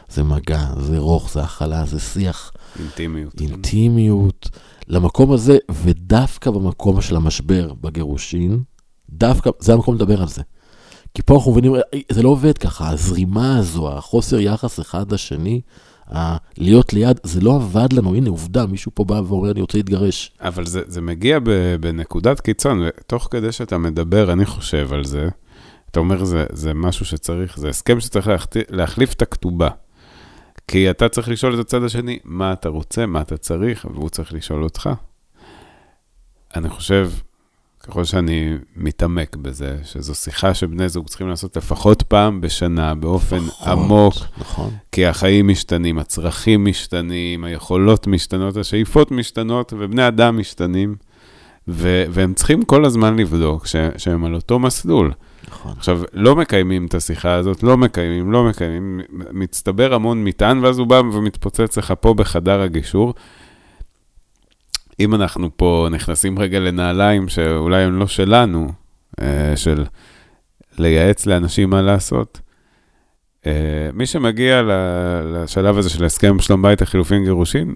זה 0.09 0.23
מגע, 0.23 0.65
זה 0.79 0.97
רוך, 0.97 1.31
זה 1.33 1.43
הכלה, 1.43 1.85
זה 1.85 1.99
שיח, 1.99 2.51
אינטימיות. 2.79 3.41
אינטימיות. 3.41 4.49
למקום 4.87 5.31
הזה, 5.31 5.57
ודווקא 5.71 6.51
במקום 6.51 7.01
של 7.01 7.15
המשבר 7.15 7.73
בגירושין, 7.81 8.63
דווקא, 9.09 9.49
זה 9.59 9.73
המקום 9.73 9.95
לדבר 9.95 10.21
על 10.21 10.27
זה. 10.27 10.41
כי 11.13 11.21
פה 11.21 11.35
אנחנו 11.35 11.51
מבינים, 11.51 11.75
זה 12.11 12.23
לא 12.23 12.29
עובד 12.29 12.57
ככה, 12.57 12.89
הזרימה 12.89 13.57
הזו, 13.57 13.91
החוסר 13.91 14.39
יחס 14.39 14.79
אחד 14.79 15.11
לשני, 15.11 15.61
להיות 16.57 16.93
ליד, 16.93 17.19
זה 17.23 17.41
לא 17.41 17.55
עבד 17.55 17.93
לנו, 17.93 18.15
הנה 18.15 18.29
עובדה, 18.29 18.65
מישהו 18.65 18.91
פה 18.95 19.03
בא 19.03 19.21
ואומר, 19.27 19.51
אני 19.51 19.61
רוצה 19.61 19.77
להתגרש. 19.77 20.31
אבל 20.39 20.65
זה, 20.65 20.81
זה 20.87 21.01
מגיע 21.01 21.39
ב, 21.39 21.75
בנקודת 21.79 22.39
קיצון, 22.39 22.81
ותוך 22.87 23.27
כדי 23.31 23.51
שאתה 23.51 23.77
מדבר, 23.77 24.33
אני 24.33 24.45
חושב 24.45 24.93
על 24.93 25.03
זה, 25.03 25.29
אתה 25.91 25.99
אומר, 25.99 26.25
זה, 26.25 26.45
זה 26.51 26.73
משהו 26.73 27.05
שצריך, 27.05 27.59
זה 27.59 27.69
הסכם 27.69 27.99
שצריך 27.99 28.27
להחת, 28.27 28.57
להחליף 28.69 29.13
את 29.13 29.21
הכתובה. 29.21 29.69
כי 30.67 30.89
אתה 30.89 31.09
צריך 31.09 31.29
לשאול 31.29 31.53
את 31.53 31.59
הצד 31.59 31.83
השני, 31.83 32.19
מה 32.23 32.53
אתה 32.53 32.69
רוצה, 32.69 33.05
מה 33.05 33.21
אתה 33.21 33.37
צריך, 33.37 33.85
והוא 33.93 34.09
צריך 34.09 34.33
לשאול 34.33 34.63
אותך. 34.63 34.89
אני 36.55 36.69
חושב, 36.69 37.09
ככל 37.87 38.03
שאני 38.03 38.57
מתעמק 38.75 39.35
בזה, 39.35 39.77
שזו 39.83 40.15
שיחה 40.15 40.53
שבני 40.53 40.89
זוג 40.89 41.07
צריכים 41.07 41.27
לעשות 41.29 41.57
לפחות 41.57 42.01
פעם 42.01 42.41
בשנה, 42.41 42.95
באופן 42.95 43.37
נכון, 43.37 43.69
עמוק, 43.69 44.13
נכון. 44.37 44.71
כי 44.91 45.05
החיים 45.05 45.47
משתנים, 45.47 45.99
הצרכים 45.99 46.65
משתנים, 46.65 47.43
היכולות 47.43 48.07
משתנות, 48.07 48.57
השאיפות 48.57 49.11
משתנות, 49.11 49.73
ובני 49.77 50.07
אדם 50.07 50.37
משתנים, 50.37 50.95
ו- 51.67 52.05
והם 52.09 52.33
צריכים 52.33 52.63
כל 52.65 52.85
הזמן 52.85 53.19
לבדוק 53.19 53.67
ש- 53.67 53.75
שהם 53.97 54.25
על 54.25 54.35
אותו 54.35 54.59
מסלול. 54.59 55.11
נכון. 55.49 55.73
עכשיו, 55.77 56.01
לא 56.13 56.35
מקיימים 56.35 56.85
את 56.85 56.93
השיחה 56.93 57.33
הזאת, 57.33 57.63
לא 57.63 57.77
מקיימים, 57.77 58.31
לא 58.31 58.43
מקיימים, 58.43 59.01
מצטבר 59.31 59.93
המון 59.93 60.23
מטען, 60.23 60.63
ואז 60.63 60.79
הוא 60.79 60.87
בא 60.87 60.95
ומתפוצץ 60.95 61.77
לך 61.77 61.93
פה 61.99 62.13
בחדר 62.13 62.61
הגישור. 62.61 63.13
אם 64.99 65.15
אנחנו 65.15 65.49
פה 65.57 65.87
נכנסים 65.91 66.39
רגע 66.39 66.59
לנעליים 66.59 67.29
שאולי 67.29 67.83
הם 67.83 67.99
לא 67.99 68.07
שלנו, 68.07 68.71
אה, 69.21 69.53
של 69.55 69.85
לייעץ 70.77 71.25
לאנשים 71.25 71.69
מה 71.69 71.81
לעשות, 71.81 72.41
אה, 73.45 73.89
מי 73.93 74.05
שמגיע 74.05 74.61
לשלב 75.33 75.77
הזה 75.77 75.89
של 75.89 76.05
הסכם 76.05 76.39
שלום 76.39 76.61
בית, 76.61 76.81
החילופין 76.81 77.23
גירושין, 77.23 77.75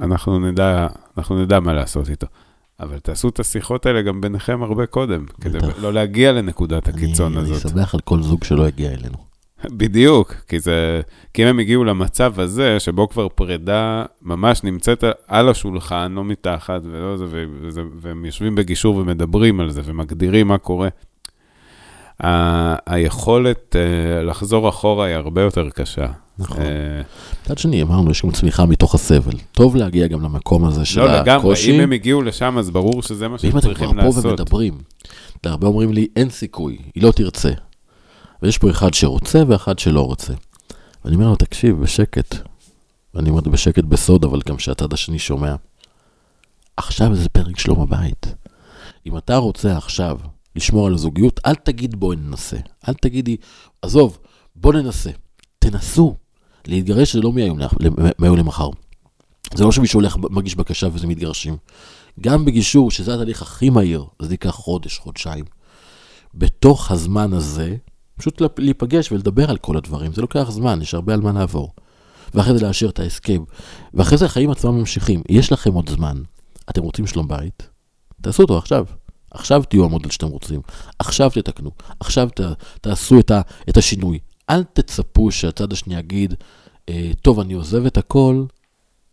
אנחנו 0.00 0.38
נדע, 0.38 0.86
אנחנו 1.18 1.42
נדע 1.42 1.60
מה 1.60 1.72
לעשות 1.72 2.10
איתו. 2.10 2.26
אבל 2.80 2.98
תעשו 2.98 3.28
את 3.28 3.40
השיחות 3.40 3.86
האלה 3.86 4.02
גם 4.02 4.20
ביניכם 4.20 4.62
הרבה 4.62 4.86
קודם, 4.86 5.24
כדי. 5.40 5.58
לא 5.78 5.92
להגיע 5.92 6.32
לנקודת 6.32 6.88
הקיצון 6.88 7.32
אני, 7.32 7.42
הזאת. 7.42 7.64
אני 7.64 7.72
שמח 7.72 7.94
על 7.94 8.00
כל 8.00 8.22
זוג 8.22 8.44
שלא 8.44 8.66
הגיע 8.66 8.92
אלינו. 8.92 9.23
בדיוק, 9.70 10.34
כי 10.48 10.60
זה, 10.60 11.00
כי 11.34 11.42
אם 11.42 11.48
הם 11.48 11.58
הגיעו 11.58 11.84
למצב 11.84 12.40
הזה, 12.40 12.80
שבו 12.80 13.08
כבר 13.08 13.28
פרידה 13.28 14.04
ממש 14.22 14.64
נמצאת 14.64 15.04
על 15.28 15.48
השולחן, 15.48 16.12
לא 16.12 16.24
מתחת, 16.24 16.80
ולא 16.84 17.16
זה, 17.16 17.24
וזה, 17.62 17.82
והם 18.00 18.24
יושבים 18.24 18.54
בגישור 18.54 18.96
ומדברים 18.96 19.60
על 19.60 19.70
זה, 19.70 19.80
ומגדירים 19.84 20.48
מה 20.48 20.58
קורה. 20.58 20.88
ה- 22.24 22.92
היכולת 22.94 23.76
אה, 23.76 24.22
לחזור 24.22 24.68
אחורה 24.68 25.06
היא 25.06 25.14
הרבה 25.14 25.42
יותר 25.42 25.70
קשה. 25.70 26.06
נכון. 26.38 26.56
אה, 26.62 27.00
מצד 27.44 27.58
שני, 27.58 27.82
אמרנו, 27.82 28.10
יש 28.10 28.22
גם 28.24 28.30
צמיחה 28.30 28.66
מתוך 28.66 28.94
הסבל. 28.94 29.32
טוב 29.52 29.76
להגיע 29.76 30.06
גם 30.06 30.22
למקום 30.22 30.64
הזה 30.64 30.84
של 30.84 31.00
לא, 31.00 31.06
לגמרי, 31.20 31.30
הקושי. 31.48 31.76
אם 31.76 31.80
הם 31.80 31.92
הגיעו 31.92 32.22
לשם, 32.22 32.58
אז 32.58 32.70
ברור 32.70 33.02
שזה 33.02 33.28
מה 33.28 33.38
שהם 33.38 33.50
ואם 33.50 33.58
אתם 33.58 33.66
כבר 33.66 33.74
צריכים 33.74 33.96
פה 34.00 34.06
לעשות. 34.06 34.24
ומדברים, 34.24 34.74
הרבה 35.44 35.66
אומרים 35.66 35.92
לי, 35.92 36.06
אין 36.16 36.30
סיכוי, 36.30 36.78
היא 36.94 37.02
לא 37.02 37.12
תרצה. 37.12 37.50
ויש 38.44 38.58
פה 38.58 38.70
אחד 38.70 38.94
שרוצה 38.94 39.42
ואחד 39.48 39.78
שלא 39.78 40.00
רוצה. 40.00 40.32
ואני 41.04 41.14
אומר 41.14 41.28
לו, 41.28 41.36
תקשיב, 41.36 41.80
בשקט. 41.80 42.34
ואני 43.14 43.30
אומר 43.30 43.40
בשקט 43.40 43.84
בסוד, 43.84 44.24
אבל 44.24 44.40
גם 44.48 44.58
שהצד 44.58 44.92
השני 44.92 45.18
שומע. 45.18 45.54
עכשיו 46.76 47.14
זה 47.14 47.28
פרק 47.28 47.58
שלום 47.58 47.80
הבית. 47.80 48.26
אם 49.06 49.16
אתה 49.16 49.36
רוצה 49.36 49.76
עכשיו 49.76 50.18
לשמור 50.56 50.86
על 50.86 50.94
הזוגיות, 50.94 51.40
אל 51.46 51.54
תגיד 51.54 51.96
בואי 51.96 52.16
ננסה. 52.16 52.56
אל 52.88 52.94
תגידי, 52.94 53.36
עזוב, 53.82 54.18
בוא 54.56 54.72
ננסה. 54.72 55.10
תנסו. 55.58 56.16
להתגרש 56.66 57.12
זה 57.12 57.20
לא 57.20 57.32
מהיום, 57.32 57.58
מהיום 58.18 58.36
למחר. 58.36 58.68
זה 59.54 59.64
לא 59.64 59.72
שמישהו 59.72 60.00
הולך, 60.00 60.16
מגיש 60.16 60.54
בקשה 60.54 60.88
וזה 60.92 61.06
מתגרשים. 61.06 61.56
גם 62.20 62.44
בגישור, 62.44 62.90
שזה 62.90 63.14
התהליך 63.14 63.42
הכי 63.42 63.70
מהיר, 63.70 64.04
זה 64.22 64.34
ייקח 64.34 64.50
חודש, 64.50 64.98
חודשיים. 64.98 65.44
בתוך 66.34 66.90
הזמן 66.90 67.32
הזה, 67.32 67.76
פשוט 68.16 68.42
להיפגש 68.58 69.12
ולדבר 69.12 69.50
על 69.50 69.56
כל 69.56 69.76
הדברים, 69.76 70.12
זה 70.12 70.22
לוקח 70.22 70.50
זמן, 70.50 70.82
יש 70.82 70.94
הרבה 70.94 71.14
על 71.14 71.20
מה 71.20 71.32
לעבור. 71.32 71.72
ואחרי 72.34 72.58
זה 72.58 72.66
לאשר 72.66 72.88
את 72.88 72.98
ההסכם. 72.98 73.44
ואחרי 73.94 74.18
זה 74.18 74.24
החיים 74.24 74.50
עצמם 74.50 74.78
ממשיכים. 74.78 75.22
יש 75.28 75.52
לכם 75.52 75.72
עוד 75.72 75.90
זמן. 75.90 76.22
אתם 76.70 76.82
רוצים 76.82 77.06
שלום 77.06 77.28
בית? 77.28 77.68
תעשו 78.22 78.42
אותו 78.42 78.58
עכשיו. 78.58 78.84
עכשיו 79.30 79.62
תהיו 79.62 79.84
המודל 79.84 80.10
שאתם 80.10 80.26
רוצים. 80.26 80.60
עכשיו 80.98 81.30
תתקנו. 81.30 81.70
עכשיו 82.00 82.28
ת, 82.34 82.40
תעשו 82.80 83.18
את, 83.18 83.30
ה, 83.30 83.40
את 83.68 83.76
השינוי. 83.76 84.18
אל 84.50 84.64
תצפו 84.64 85.30
שהצד 85.30 85.72
השני 85.72 85.96
יגיד, 85.96 86.34
אה, 86.88 87.10
טוב, 87.22 87.40
אני 87.40 87.54
עוזב 87.54 87.86
את 87.86 87.96
הכל 87.96 88.44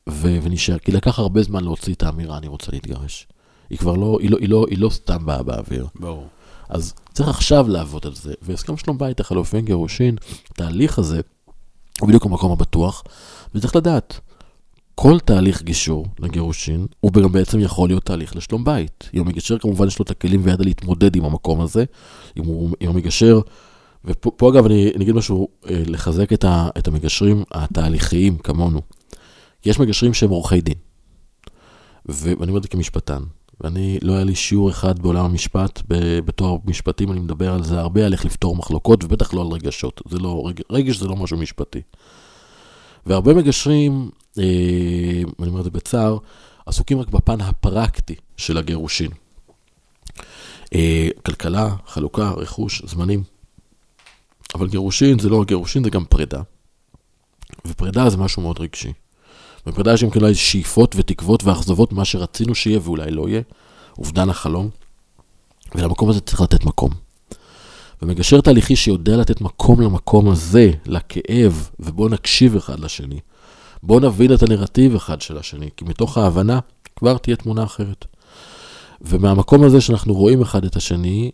ו- 0.09 0.37
ונשאר. 0.43 0.77
כי 0.77 0.91
לקח 0.91 1.19
הרבה 1.19 1.43
זמן 1.43 1.63
להוציא 1.63 1.93
את 1.93 2.03
האמירה, 2.03 2.37
אני 2.37 2.47
רוצה 2.47 2.71
להתגרש. 2.71 3.27
היא 3.69 3.77
כבר 3.77 3.95
לא, 3.95 4.17
היא 4.21 4.29
לא, 4.29 4.37
היא 4.37 4.49
לא, 4.49 4.65
היא 4.69 4.79
לא 4.79 4.89
סתם 4.89 5.25
באה 5.25 5.43
באוויר. 5.43 5.87
ברור. 5.99 6.27
אז 6.71 6.93
צריך 7.13 7.29
עכשיו 7.29 7.67
לעבוד 7.69 8.05
על 8.05 8.15
זה. 8.15 8.33
והסכם 8.41 8.77
שלום 8.77 8.97
בית, 8.97 9.19
החלופין 9.19 9.65
גירושין, 9.65 10.15
התהליך 10.51 10.99
הזה, 10.99 11.21
הוא 11.99 12.07
בדיוק 12.07 12.25
המקום 12.25 12.51
הבטוח, 12.51 13.03
וצריך 13.55 13.75
לדעת, 13.75 14.19
כל 14.95 15.19
תהליך 15.19 15.63
גישור 15.63 16.05
לגירושין, 16.19 16.87
הוא 16.99 17.11
גם 17.11 17.31
בעצם 17.31 17.59
יכול 17.59 17.89
להיות 17.89 18.05
תהליך 18.05 18.35
לשלום 18.35 18.63
בית. 18.63 19.09
אם 19.13 19.21
המגשר 19.21 19.59
כמובן 19.59 19.87
יש 19.87 19.99
לו 19.99 20.03
את 20.03 20.11
הכלים 20.11 20.41
וידע 20.43 20.63
להתמודד 20.63 21.15
עם 21.15 21.25
המקום 21.25 21.61
הזה, 21.61 21.85
אם, 22.37 22.45
הוא, 22.45 22.69
אם 22.81 22.89
המגשר, 22.89 23.39
ופה 24.05 24.31
פה, 24.37 24.49
אגב 24.49 24.65
אני, 24.65 24.91
אני 24.95 25.03
אגיד 25.03 25.15
משהו, 25.15 25.47
אה, 25.69 25.83
לחזק 25.85 26.33
את, 26.33 26.43
ה, 26.43 26.69
את 26.77 26.87
המגשרים 26.87 27.43
התהליכיים 27.51 28.37
כמונו. 28.37 28.81
יש 29.65 29.79
מגשרים 29.79 30.13
שהם 30.13 30.29
עורכי 30.29 30.61
דין, 30.61 30.77
ואני 32.05 32.47
אומר 32.47 32.57
את 32.57 32.63
זה 32.63 32.69
כמשפטן. 32.69 33.21
ואני, 33.63 33.99
לא 34.01 34.13
היה 34.13 34.23
לי 34.23 34.35
שיעור 34.35 34.69
אחד 34.69 34.99
בעולם 34.99 35.25
המשפט, 35.25 35.81
בתואר 36.25 36.57
משפטים, 36.65 37.11
אני 37.11 37.19
מדבר 37.19 37.53
על 37.53 37.63
זה 37.63 37.79
הרבה, 37.79 38.05
על 38.05 38.13
איך 38.13 38.25
לפתור 38.25 38.55
מחלוקות, 38.55 39.03
ובטח 39.03 39.33
לא 39.33 39.41
על 39.41 39.47
רגשות. 39.47 40.01
זה 40.09 40.19
לא, 40.19 40.43
רג, 40.47 40.61
רגש 40.69 40.97
זה 40.97 41.07
לא 41.07 41.15
משהו 41.15 41.37
משפטי. 41.37 41.81
והרבה 43.05 43.33
מגשרים, 43.33 44.09
אה, 44.39 44.43
אני 45.39 45.49
אומר 45.49 45.59
את 45.59 45.63
זה 45.63 45.69
בצער, 45.69 46.17
עסוקים 46.65 46.99
רק 46.99 47.07
בפן 47.07 47.41
הפרקטי 47.41 48.15
של 48.37 48.57
הגירושין. 48.57 49.11
אה, 50.75 51.09
כלכלה, 51.25 51.75
חלוקה, 51.87 52.31
רכוש, 52.31 52.81
זמנים. 52.85 53.23
אבל 54.55 54.67
גירושין 54.67 55.19
זה 55.19 55.29
לא 55.29 55.41
רק 55.41 55.47
גירושין, 55.47 55.83
זה 55.83 55.89
גם 55.89 56.05
פרידה. 56.05 56.41
ופרידה 57.65 58.09
זה 58.09 58.17
משהו 58.17 58.41
מאוד 58.41 58.59
רגשי. 58.59 58.93
בפרידה 59.65 59.93
יש 59.93 60.03
גם 60.03 60.09
כאלה 60.09 60.35
שאיפות 60.35 60.95
ותקוות 60.97 61.43
ואכזבות, 61.43 61.93
מה 61.93 62.05
שרצינו 62.05 62.55
שיהיה 62.55 62.79
ואולי 62.83 63.11
לא 63.11 63.29
יהיה, 63.29 63.41
אובדן 63.97 64.29
החלום, 64.29 64.69
ולמקום 65.75 66.09
הזה 66.09 66.19
צריך 66.19 66.41
לתת 66.41 66.65
מקום. 66.65 66.91
ומגשר 68.01 68.41
תהליכי 68.41 68.75
שיודע 68.75 69.17
לתת 69.17 69.41
מקום 69.41 69.81
למקום 69.81 70.29
הזה, 70.29 70.71
לכאב, 70.85 71.69
ובואו 71.79 72.09
נקשיב 72.09 72.55
אחד 72.55 72.79
לשני. 72.79 73.19
בואו 73.83 73.99
נבין 73.99 74.33
את 74.33 74.43
הנרטיב 74.43 74.95
אחד 74.95 75.21
של 75.21 75.37
השני, 75.37 75.69
כי 75.77 75.85
מתוך 75.85 76.17
ההבנה 76.17 76.59
כבר 76.95 77.17
תהיה 77.17 77.35
תמונה 77.35 77.63
אחרת. 77.63 78.05
ומהמקום 79.01 79.63
הזה 79.63 79.81
שאנחנו 79.81 80.13
רואים 80.13 80.41
אחד 80.41 80.65
את 80.65 80.75
השני, 80.75 81.31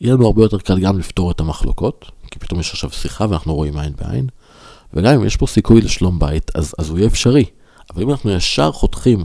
יהיה 0.00 0.14
לנו 0.14 0.26
הרבה 0.26 0.42
יותר 0.42 0.58
קל 0.58 0.78
גם 0.80 0.98
לפתור 0.98 1.30
את 1.30 1.40
המחלוקות, 1.40 2.10
כי 2.30 2.38
פתאום 2.38 2.60
יש 2.60 2.70
עכשיו 2.70 2.90
שיחה 2.90 3.26
ואנחנו 3.28 3.54
רואים 3.54 3.78
עין 3.78 3.92
בעין, 3.96 4.26
וגם 4.94 5.14
אם 5.14 5.24
יש 5.24 5.36
פה 5.36 5.46
סיכוי 5.46 5.80
לשלום 5.80 6.18
בית, 6.18 6.50
אז, 6.54 6.74
אז 6.78 6.90
הוא 6.90 6.98
יהיה 6.98 7.08
אפשרי. 7.08 7.44
אבל 7.94 8.02
אם 8.02 8.10
אנחנו 8.10 8.30
ישר 8.30 8.72
חותכים 8.72 9.24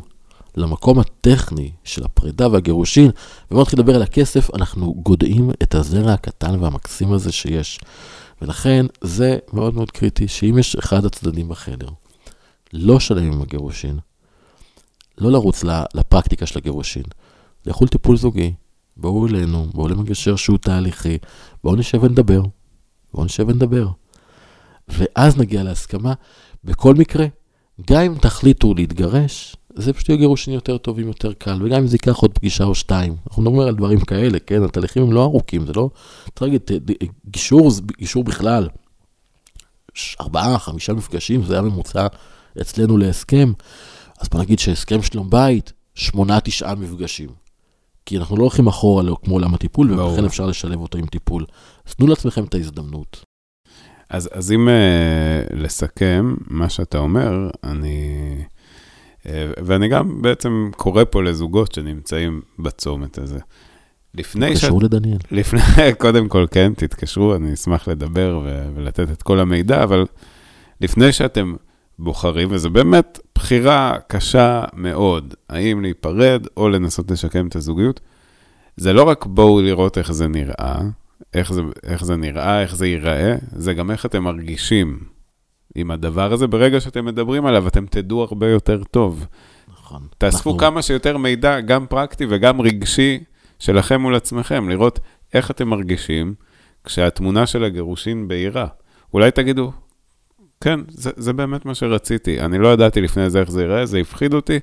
למקום 0.58 1.00
הטכני 1.00 1.72
של 1.84 2.04
הפרידה 2.04 2.48
והגירושין, 2.48 3.12
ובואו 3.52 3.62
נתחיל 3.62 3.80
לדבר 3.80 3.96
על 3.96 4.02
הכסף, 4.02 4.56
אנחנו 4.56 4.94
גודעים 4.94 5.52
את 5.64 5.76
הזרע 5.76 6.14
הקטן 6.14 6.60
והמקסים 6.60 7.14
הזה 7.14 7.32
שיש. 7.32 7.80
ולכן 8.42 8.86
זה 9.02 9.38
מאוד 9.54 9.76
מאוד 9.76 9.92
קריטי, 9.92 10.28
שאם 10.28 10.58
יש 10.58 10.76
אחד 10.76 11.06
הצדדים 11.06 11.50
בחדר, 11.50 11.88
לא 12.74 13.00
שלם 13.00 13.32
עם 13.32 13.42
הגירושין, 13.42 14.00
לא 15.18 15.32
לרוץ 15.32 15.64
לפרקטיקה 15.94 16.46
של 16.46 16.60
הגירושין, 16.60 17.04
לכו 17.66 17.86
לטיפול 17.86 18.18
זוגי, 18.18 18.54
בואו 18.98 19.28
אלינו, 19.28 19.68
בואו 19.74 19.88
למגשר 19.88 20.36
שהוא 20.36 20.58
תהליכי, 20.58 21.18
בואו 21.64 21.76
נשב 21.76 22.04
ונדבר, 22.04 22.42
בואו 23.14 23.26
נשב 23.26 23.46
ונדבר. 23.48 23.88
ואז 24.98 25.38
נגיע 25.38 25.64
להסכמה. 25.64 26.14
בכל 26.64 26.96
מקרה, 26.96 27.26
גם 27.88 28.02
אם 28.02 28.16
תחליטו 28.16 28.74
להתגרש, 28.74 29.56
זה 29.76 29.94
פשוט 29.94 30.10
יהיה 30.10 30.18
גירושין 30.18 30.54
יותר 30.54 30.78
טובים, 30.78 31.08
יותר 31.08 31.34
קל, 31.34 31.60
וגם 31.64 31.78
אם 31.78 31.88
זה 31.88 31.96
ייקח 31.96 32.18
עוד 32.18 32.34
פגישה 32.34 32.64
או 32.64 32.76
שתיים. 32.76 33.16
אנחנו 33.28 33.42
מדברים 33.42 33.68
על 33.68 33.76
דברים 33.76 34.00
כאלה, 34.00 34.40
כן? 34.40 34.64
התהליכים 34.64 35.04
הם 35.04 35.14
לא 35.14 35.24
ארוכים, 35.24 35.66
זה 35.66 35.74
לא... 35.74 35.90
צריך 36.36 36.42
להגיד, 36.42 36.62
גישור, 37.26 37.72
גישור 37.98 38.24
בכלל, 38.24 38.70
ארבעה, 40.22 40.60
חמישה 40.60 40.94
מפגשים, 40.94 41.44
זה 41.44 41.54
היה 41.54 41.62
ממוצע 41.62 42.08
אצלנו 42.62 42.98
להסכם. 42.98 43.54
אז 44.20 44.30
בוא 44.30 44.40
נגיד 44.40 44.60
שהסכם 44.60 45.02
שלום 45.02 45.30
בית, 45.30 45.74
שמונה, 45.96 46.40
תשעה 46.40 46.76
מפגשים. 46.76 47.30
כי 48.06 48.18
אנחנו 48.18 48.38
לא 48.38 48.42
הולכים 48.42 48.68
אחורה 48.68 49.04
כמו 49.24 49.34
עולם 49.34 49.54
הטיפול, 49.54 49.92
ולכן 49.92 50.26
אפשר 50.26 50.46
לשלב 50.46 50.80
אותו 50.80 50.98
עם 50.98 51.06
טיפול. 51.06 51.46
אז 51.88 51.96
תנו 51.96 52.08
לעצמכם 52.08 52.44
את 52.44 52.54
ההזדמנות. 52.54 53.31
אז, 54.12 54.30
אז 54.32 54.52
אם 54.52 54.68
uh, 54.68 55.56
לסכם, 55.56 56.36
מה 56.48 56.70
שאתה 56.70 56.98
אומר, 56.98 57.50
אני... 57.64 58.36
Uh, 59.24 59.28
ואני 59.66 59.88
גם 59.88 60.22
בעצם 60.22 60.72
קורא 60.78 61.04
פה 61.10 61.24
לזוגות 61.24 61.72
שנמצאים 61.72 62.42
בצומת 62.60 63.18
הזה. 63.18 63.40
לפני 64.16 64.56
ש... 64.56 64.60
תתקשרו 64.60 64.80
לדניאל. 64.80 65.18
לפני, 65.32 65.62
קודם 66.02 66.28
כל, 66.28 66.46
כן, 66.52 66.74
תתקשרו, 66.74 67.36
אני 67.36 67.54
אשמח 67.54 67.88
לדבר 67.88 68.42
ו- 68.46 68.70
ולתת 68.76 69.12
את 69.12 69.22
כל 69.22 69.40
המידע, 69.40 69.84
אבל 69.84 70.06
לפני 70.82 71.12
שאתם 71.12 71.56
בוחרים, 72.00 72.48
וזו 72.52 72.70
באמת 72.70 73.20
בחירה 73.36 73.98
קשה 74.08 74.64
מאוד, 74.74 75.34
האם 75.50 75.82
להיפרד 75.82 76.48
או 76.58 76.70
לנסות 76.70 77.12
לשקם 77.12 77.48
את 77.48 77.56
הזוגיות, 77.56 78.00
זה 78.78 78.94
לא 78.94 79.04
רק 79.04 79.26
בואו 79.26 79.62
לראות 79.62 79.98
איך 79.98 80.12
זה 80.12 80.28
נראה, 80.28 80.82
איך 81.34 81.54
זה, 81.54 81.62
איך 81.84 82.06
זה 82.06 82.16
נראה, 82.16 82.62
איך 82.62 82.76
זה 82.76 82.88
ייראה, 82.88 83.36
זה 83.56 83.74
גם 83.74 83.92
איך 83.92 84.06
אתם 84.06 84.24
מרגישים 84.24 85.00
עם 85.76 85.92
הדבר 85.92 86.34
הזה. 86.34 86.48
ברגע 86.48 86.80
שאתם 86.80 87.06
מדברים 87.06 87.46
עליו, 87.46 87.68
אתם 87.68 87.86
תדעו 87.86 88.22
הרבה 88.24 88.50
יותר 88.50 88.84
טוב. 88.84 89.26
נכון. 89.68 90.08
תאספו 90.18 90.50
אנחנו... 90.50 90.58
כמה 90.58 90.82
שיותר 90.82 91.18
מידע, 91.18 91.60
גם 91.60 91.86
פרקטי 91.90 92.26
וגם 92.30 92.62
רגשי, 92.62 93.20
שלכם 93.60 94.02
מול 94.02 94.16
עצמכם, 94.16 94.70
לראות 94.70 95.00
איך 95.34 95.52
אתם 95.52 95.68
מרגישים 95.68 96.34
כשהתמונה 96.84 97.46
של 97.46 97.64
הגירושין 97.64 98.28
בהירה. 98.28 98.68
אולי 99.14 99.32
תגידו, 99.32 99.72
כן, 100.62 100.80
זה, 100.88 101.12
זה 101.16 101.34
באמת 101.34 101.66
מה 101.66 101.76
שרציתי. 101.76 102.40
אני 102.42 102.58
לא 102.58 102.74
ידעתי 102.74 103.02
לפני 103.02 103.30
זה 103.30 103.40
איך 103.40 103.52
זה 103.52 103.62
ייראה, 103.62 103.86
זה 103.86 103.98
הפחיד 103.98 104.34
אותי, 104.34 104.60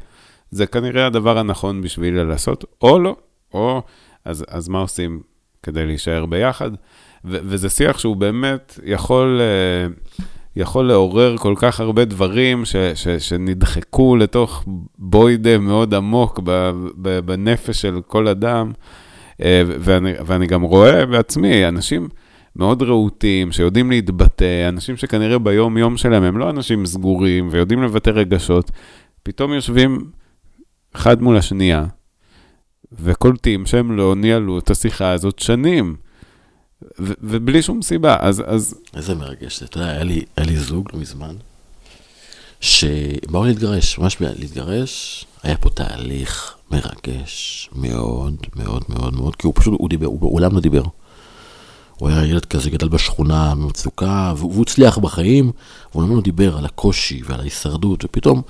זה 0.50 0.66
כנראה 0.66 1.06
הדבר 1.06 1.38
הנכון 1.38 1.82
בשבילי 1.82 2.24
לעשות, 2.24 2.64
או 2.82 2.98
לא, 2.98 3.16
או 3.54 3.82
אז, 4.24 4.44
אז 4.48 4.68
מה 4.68 4.78
עושים 4.78 5.22
כדי 5.62 5.86
להישאר 5.86 6.26
ביחד? 6.26 6.70
ו, 7.24 7.38
וזה 7.42 7.68
שיח 7.68 7.98
שהוא 7.98 8.16
באמת 8.16 8.78
יכול, 8.84 9.40
אה, 9.40 9.94
יכול 10.56 10.88
לעורר 10.88 11.36
כל 11.36 11.54
כך 11.56 11.80
הרבה 11.80 12.04
דברים 12.04 12.64
ש, 12.64 12.76
ש, 12.76 13.08
שנדחקו 13.08 14.16
לתוך 14.16 14.64
בוידה 14.98 15.58
מאוד 15.58 15.94
עמוק 15.94 16.40
ב, 16.44 16.70
ב, 16.96 17.18
בנפש 17.18 17.80
של 17.80 18.00
כל 18.06 18.28
אדם. 18.28 18.72
אה, 19.42 19.62
ואני, 19.66 20.12
ואני 20.26 20.46
גם 20.46 20.62
רואה 20.62 21.06
בעצמי, 21.06 21.68
אנשים... 21.68 22.08
מאוד 22.56 22.82
רהוטים, 22.82 23.52
שיודעים 23.52 23.90
להתבטא, 23.90 24.68
אנשים 24.68 24.96
שכנראה 24.96 25.38
ביום-יום 25.38 25.96
שלהם 25.96 26.22
הם 26.22 26.38
לא 26.38 26.50
אנשים 26.50 26.86
סגורים 26.86 27.48
ויודעים 27.50 27.82
לבטא 27.82 28.10
רגשות, 28.10 28.70
פתאום 29.22 29.52
יושבים 29.52 30.04
אחד 30.94 31.22
מול 31.22 31.36
השנייה, 31.36 31.84
וקולטים 32.92 33.66
שהם 33.66 33.96
לא 33.96 34.16
ניהלו 34.16 34.58
את 34.58 34.70
השיחה 34.70 35.10
הזאת 35.10 35.38
שנים, 35.38 35.96
ו- 36.82 37.12
ובלי 37.22 37.62
שום 37.62 37.82
סיבה, 37.82 38.16
אז... 38.20 38.42
אז... 38.46 38.74
איזה 38.96 39.14
מרגש, 39.14 39.62
אתה 39.62 39.78
יודע, 39.78 39.90
היה 39.90 40.04
לי, 40.04 40.22
היה 40.36 40.46
לי 40.46 40.56
זוג 40.56 40.88
לא 40.92 41.00
מזמן, 41.00 41.34
שבאו 42.60 43.44
להתגרש, 43.44 43.98
ממש 43.98 44.16
להתגרש, 44.20 45.24
היה 45.42 45.56
פה 45.56 45.70
תהליך 45.70 46.54
מרגש 46.70 47.70
מאוד 47.72 48.36
מאוד 48.56 48.84
מאוד 48.88 49.14
מאוד, 49.14 49.36
כי 49.36 49.46
הוא 49.46 49.54
פשוט, 49.56 49.74
הוא 49.78 49.88
דיבר, 49.88 50.06
הוא 50.06 50.20
מעולם 50.20 50.54
לא 50.54 50.60
דיבר. 50.60 50.82
הוא 51.96 52.08
היה 52.08 52.26
ילד 52.26 52.44
כזה, 52.44 52.70
גדל 52.70 52.88
בשכונה, 52.88 53.54
במצוקה, 53.54 54.32
והוא 54.36 54.62
הצליח 54.62 54.98
בחיים, 54.98 55.52
והוא 55.94 56.16
לא 56.16 56.20
דיבר 56.20 56.58
על 56.58 56.64
הקושי 56.64 57.22
ועל 57.24 57.40
ההישרדות, 57.40 58.04
ופתאום 58.04 58.42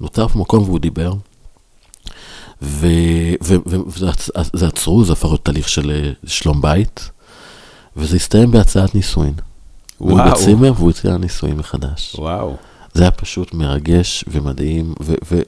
נוצר 0.00 0.28
פה 0.28 0.38
מקום 0.38 0.62
והוא 0.62 0.78
דיבר. 0.78 1.12
וזה 2.62 4.06
עצרו, 4.66 5.04
זה 5.04 5.12
הפך 5.12 5.24
להיות 5.24 5.44
תהליך 5.44 5.68
של 5.68 5.90
אה, 5.90 6.10
שלום 6.26 6.62
בית, 6.62 7.10
וזה 7.96 8.16
הסתיים 8.16 8.50
בהצעת 8.50 8.94
נישואין. 8.94 9.32
וואו. 10.00 10.24
הוא 10.24 10.32
בצימר 10.32 10.72
והוא 10.76 10.90
הציע 10.90 11.16
נישואין 11.16 11.56
מחדש. 11.56 12.16
וואו. 12.18 12.56
זה 12.94 13.02
היה 13.02 13.10
פשוט 13.10 13.54
מרגש 13.54 14.24
ומדהים, 14.28 14.94
ו- 15.02 15.14
ו- 15.30 15.42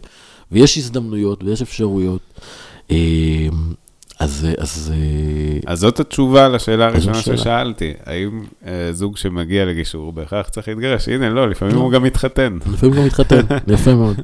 ויש 0.53 0.79
הזדמנויות 0.79 1.45
ויש 1.45 1.63
אפשרויות. 1.63 2.21
אה, 2.91 2.97
אז... 4.19 4.47
אז, 4.59 4.93
אז 5.67 5.79
זאת 5.79 6.01
התשובה 6.01 6.49
לשאלה 6.49 6.87
הראשונה 6.87 7.23
ששאלתי. 7.23 7.93
האם 8.07 8.45
אה, 8.67 8.89
זוג 8.93 9.17
שמגיע 9.17 9.65
לגישור 9.65 10.13
בהכרח 10.13 10.49
צריך 10.49 10.69
להתגרש? 10.69 11.09
הנה, 11.09 11.31
לא, 11.31 11.49
לפעמים 11.49 11.75
לא. 11.75 11.81
הוא 11.81 11.93
גם 11.93 12.03
מתחתן. 12.03 12.59
לפעמים 12.73 12.95
הוא 12.95 13.01
גם 13.01 13.07
מתחתן, 13.07 13.41
יפה 13.75 13.95
מאוד, 13.95 14.17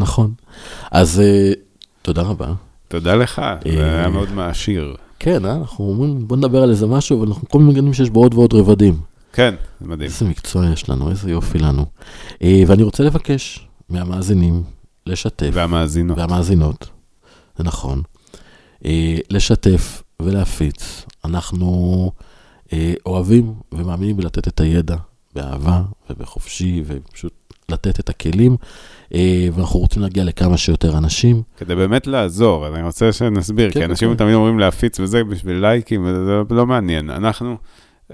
נכון. 0.00 0.32
אז 0.90 1.20
אה, 1.20 1.52
תודה 2.06 2.22
רבה. 2.22 2.52
תודה 2.88 3.14
לך, 3.14 3.42
זה 3.64 3.82
אה, 3.82 3.98
היה 3.98 4.08
מאוד 4.08 4.32
מעשיר. 4.32 4.96
כן, 5.18 5.44
אנחנו 5.44 5.84
אומרים, 5.84 6.28
בוא 6.28 6.36
נדבר 6.36 6.62
על 6.62 6.70
איזה 6.70 6.86
משהו, 6.86 7.20
ואנחנו 7.20 7.48
כל 7.48 7.58
מיני 7.58 7.70
מגנים 7.70 7.94
שיש 7.94 8.10
בו 8.10 8.20
עוד 8.22 8.34
ועוד 8.34 8.54
רבדים. 8.54 9.00
כן, 9.32 9.54
זה 9.80 9.86
מדהים. 9.86 10.10
איזה 10.10 10.24
מקצוע 10.24 10.66
יש 10.72 10.88
לנו, 10.88 11.10
איזה 11.10 11.30
יופי 11.30 11.58
לנו. 11.58 11.86
ואני 12.66 12.82
רוצה 12.82 13.02
לבקש 13.02 13.68
מהמאזינים 13.88 14.62
לשתף. 15.06 15.50
והמאזינות. 15.52 16.18
והמאזינות, 16.18 16.88
זה 17.58 17.64
נכון. 17.64 18.02
אה, 18.84 19.16
לשתף 19.30 20.02
ולהפיץ. 20.22 21.04
אנחנו 21.24 22.10
אה, 22.72 22.94
אוהבים 23.06 23.54
ומאמינים 23.72 24.16
בלתת 24.16 24.48
את 24.48 24.60
הידע 24.60 24.96
באהבה 25.34 25.82
ובחופשי, 26.10 26.82
ופשוט 26.86 27.45
לתת 27.70 28.00
את 28.00 28.08
הכלים, 28.08 28.56
אה, 29.14 29.48
ואנחנו 29.54 29.80
רוצים 29.80 30.02
להגיע 30.02 30.24
לכמה 30.24 30.56
שיותר 30.56 30.98
אנשים. 30.98 31.42
כדי 31.56 31.74
באמת 31.74 32.06
לעזור, 32.06 32.66
אני 32.68 32.82
רוצה 32.82 33.12
שנסביר, 33.12 33.70
כן, 33.70 33.80
כי 33.80 33.84
אנשים 33.84 34.10
כן. 34.10 34.16
תמיד 34.16 34.34
אומרים 34.34 34.58
להפיץ 34.58 35.00
וזה 35.00 35.24
בשביל 35.24 35.56
לייקים, 35.56 36.04
וזה 36.04 36.42
לא 36.50 36.66
מעניין. 36.66 37.10
אנחנו... 37.10 37.56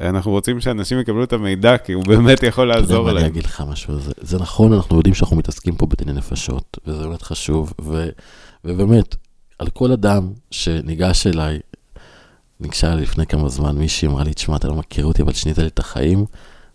אנחנו 0.00 0.30
רוצים 0.30 0.60
שאנשים 0.60 0.98
יקבלו 0.98 1.24
את 1.24 1.32
המידע, 1.32 1.78
כי 1.78 1.92
הוא 1.92 2.04
באמת 2.04 2.42
יכול 2.42 2.68
לעזור 2.68 3.06
להם. 3.06 3.16
אני 3.16 3.26
אגיד 3.26 3.44
לך 3.44 3.62
משהו, 3.68 3.98
זה, 3.98 4.12
זה 4.20 4.38
נכון, 4.38 4.72
אנחנו 4.72 4.96
יודעים 4.96 5.14
שאנחנו 5.14 5.36
מתעסקים 5.36 5.74
פה 5.74 5.86
בדיני 5.86 6.12
נפשות, 6.12 6.78
וזה 6.86 7.06
באמת 7.06 7.22
חשוב, 7.22 7.72
ו, 7.80 8.08
ובאמת, 8.64 9.16
על 9.58 9.68
כל 9.70 9.92
אדם 9.92 10.32
שניגש 10.50 11.26
אליי, 11.26 11.58
ניגשה 12.60 12.94
לפני 12.94 13.26
כמה 13.26 13.48
זמן, 13.48 13.76
מישהי 13.76 14.08
אמרה 14.08 14.24
לי, 14.24 14.34
תשמע, 14.34 14.56
אתה 14.56 14.68
לא 14.68 14.74
מכיר 14.74 15.04
אותי, 15.04 15.22
אבל 15.22 15.32
שינית 15.32 15.58
לי 15.58 15.66
את 15.66 15.78
החיים. 15.78 16.24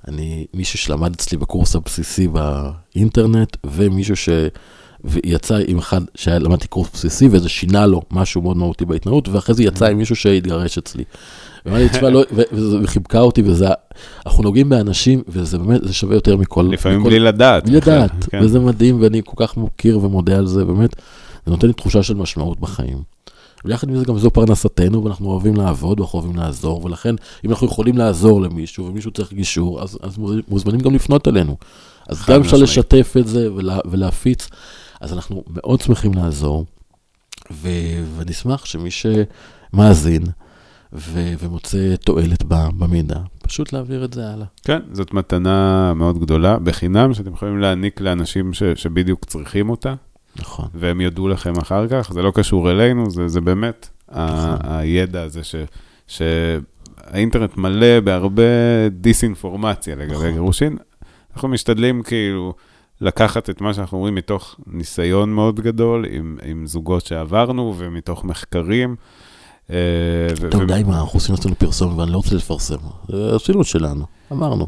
אני, 0.08 0.46
מישהו 0.54 0.80
שלמד 0.80 1.14
אצלי 1.14 1.38
בקורס 1.38 1.76
הבסיסי 1.76 2.28
באינטרנט, 2.28 3.58
ומישהו 3.66 4.16
שיצא 4.16 5.58
עם 5.68 5.78
אחד 5.78 6.02
שלמדתי 6.16 6.68
קורס 6.68 6.90
בסיסי, 6.94 7.28
וזה 7.32 7.50
שינה 7.50 7.86
לו 7.86 8.02
משהו 8.12 8.42
מאוד 8.42 8.58
מהותי 8.58 8.86
בהתנהלות, 8.86 9.30
ואחרי 9.30 9.56
זה 9.56 9.64
יצא 9.64 9.86
עם 9.86 9.98
מישהו 9.98 10.16
שהתגרש 10.16 10.78
אצלי. 10.78 11.04
ואמר 11.66 11.78
לי, 11.78 11.90
תשמע, 11.90 12.10
לא, 12.10 12.24
וחיבקה 12.84 13.20
אותי, 13.20 13.42
וזה, 13.46 13.68
אנחנו 14.26 14.44
נוגעים 14.44 14.70
באנשים, 14.70 15.22
וזה 15.28 15.58
באמת, 15.58 15.82
זה 15.84 15.94
שווה 15.94 16.16
יותר 16.16 16.38
מכל... 16.38 16.70
לפעמים 16.72 17.00
מכל, 17.00 17.10
בלי 17.10 17.20
לדעת. 17.20 17.66
בלי 17.66 17.78
לדעת, 17.78 18.12
כן. 18.30 18.40
וזה 18.44 18.60
מדהים, 18.60 19.02
ואני 19.02 19.22
כל 19.26 19.46
כך 19.46 19.58
מוקיר 19.58 20.00
ומודה 20.04 20.38
על 20.38 20.48
זה, 20.48 20.66
באמת. 20.66 20.96
זה 21.46 21.52
נותן 21.52 21.68
לי 21.68 21.74
תחושה 21.74 22.04
של 22.04 22.16
משמעות 22.16 22.60
בחיים. 22.60 23.17
ויחד 23.66 23.90
עם 23.90 23.98
זה 23.98 24.06
גם 24.06 24.18
זו 24.18 24.32
פרנסתנו, 24.32 25.04
ואנחנו 25.04 25.30
אוהבים 25.30 25.56
לעבוד, 25.56 26.00
ואנחנו 26.00 26.20
אוהבים 26.20 26.36
לעזור, 26.36 26.86
ולכן 26.86 27.16
אם 27.46 27.50
אנחנו 27.50 27.68
יכולים 27.68 27.98
לעזור 27.98 28.42
למישהו, 28.42 28.86
ומישהו 28.86 29.12
צריך 29.12 29.34
גישור, 29.34 29.82
אז, 29.82 29.98
אז 30.02 30.18
מוזמנים 30.48 30.80
גם 30.80 30.96
לפנות 30.96 31.28
אלינו. 31.28 31.58
אז 32.08 32.26
גם 32.28 32.42
אפשר 32.42 32.58
לשתף 32.58 33.14
את 33.20 33.28
זה 33.28 33.54
ולה, 33.54 33.80
ולהפיץ. 33.86 34.50
אז 35.02 35.14
אנחנו 35.14 35.44
מאוד 35.50 35.82
שמחים 35.82 36.14
לעזור, 36.14 36.66
ו, 37.52 37.70
ונשמח 38.18 38.66
שמי 38.66 38.90
שמאזין 38.92 40.24
ו, 40.94 41.34
ומוצא 41.40 41.96
תועלת 41.96 42.44
במידע, 42.48 43.20
פשוט 43.44 43.74
להעביר 43.74 44.06
את 44.06 44.14
זה 44.14 44.30
הלאה. 44.30 44.46
כן, 44.64 44.80
זאת 44.92 45.14
מתנה 45.14 45.94
מאוד 45.94 46.20
גדולה, 46.20 46.60
בחינם, 46.60 47.14
שאתם 47.14 47.34
יכולים 47.34 47.60
להעניק 47.60 48.02
לאנשים 48.02 48.54
ש, 48.54 48.64
שבדיוק 48.64 49.26
צריכים 49.26 49.70
אותה. 49.70 49.96
נכון. 50.40 50.68
והם 50.74 51.02
יודו 51.02 51.28
לכם 51.28 51.54
אחר 51.58 51.88
כך, 51.88 52.12
זה 52.14 52.22
לא 52.22 52.32
קשור 52.36 52.72
אלינו, 52.72 53.10
זה, 53.10 53.28
זה 53.28 53.42
באמת 53.42 53.90
נכון. 54.10 54.20
ה- 54.20 54.78
הידע 54.80 55.22
הזה 55.22 55.44
ש, 55.44 55.56
ש, 56.08 56.22
האינטרנט 57.04 57.58
מלא 57.58 58.00
בהרבה 58.00 58.44
דיסאינפורמציה 58.92 59.96
לגבי 59.96 60.14
נכון. 60.14 60.32
גירושין. 60.32 60.78
אנחנו 61.34 61.48
משתדלים 61.48 62.04
כאילו 62.04 62.54
לקחת 63.02 63.50
את 63.50 63.62
מה 63.62 63.74
שאנחנו 63.74 63.98
אומרים 63.98 64.16
מתוך 64.16 64.56
ניסיון 64.68 65.34
מאוד 65.34 65.60
גדול, 65.60 66.06
עם, 66.10 66.38
עם 66.44 66.66
זוגות 66.68 67.06
שעברנו 67.06 67.76
ומתוך 67.78 68.24
מחקרים. 68.26 68.96
אה, 69.70 69.76
טוב, 70.52 70.62
ו- 70.62 70.66
די 70.66 70.84
מה, 70.88 71.00
אנחנו 71.00 71.18
עושים 71.18 71.36
לעצמנו 71.36 71.56
פרסום 71.56 71.98
ואני 71.98 72.12
לא 72.12 72.18
רוצה 72.18 72.36
לפרסם. 72.36 72.76
זה 73.10 73.36
עשינו 73.36 73.62
את 73.62 73.66
שלנו, 73.66 74.06
אמרנו. 74.32 74.68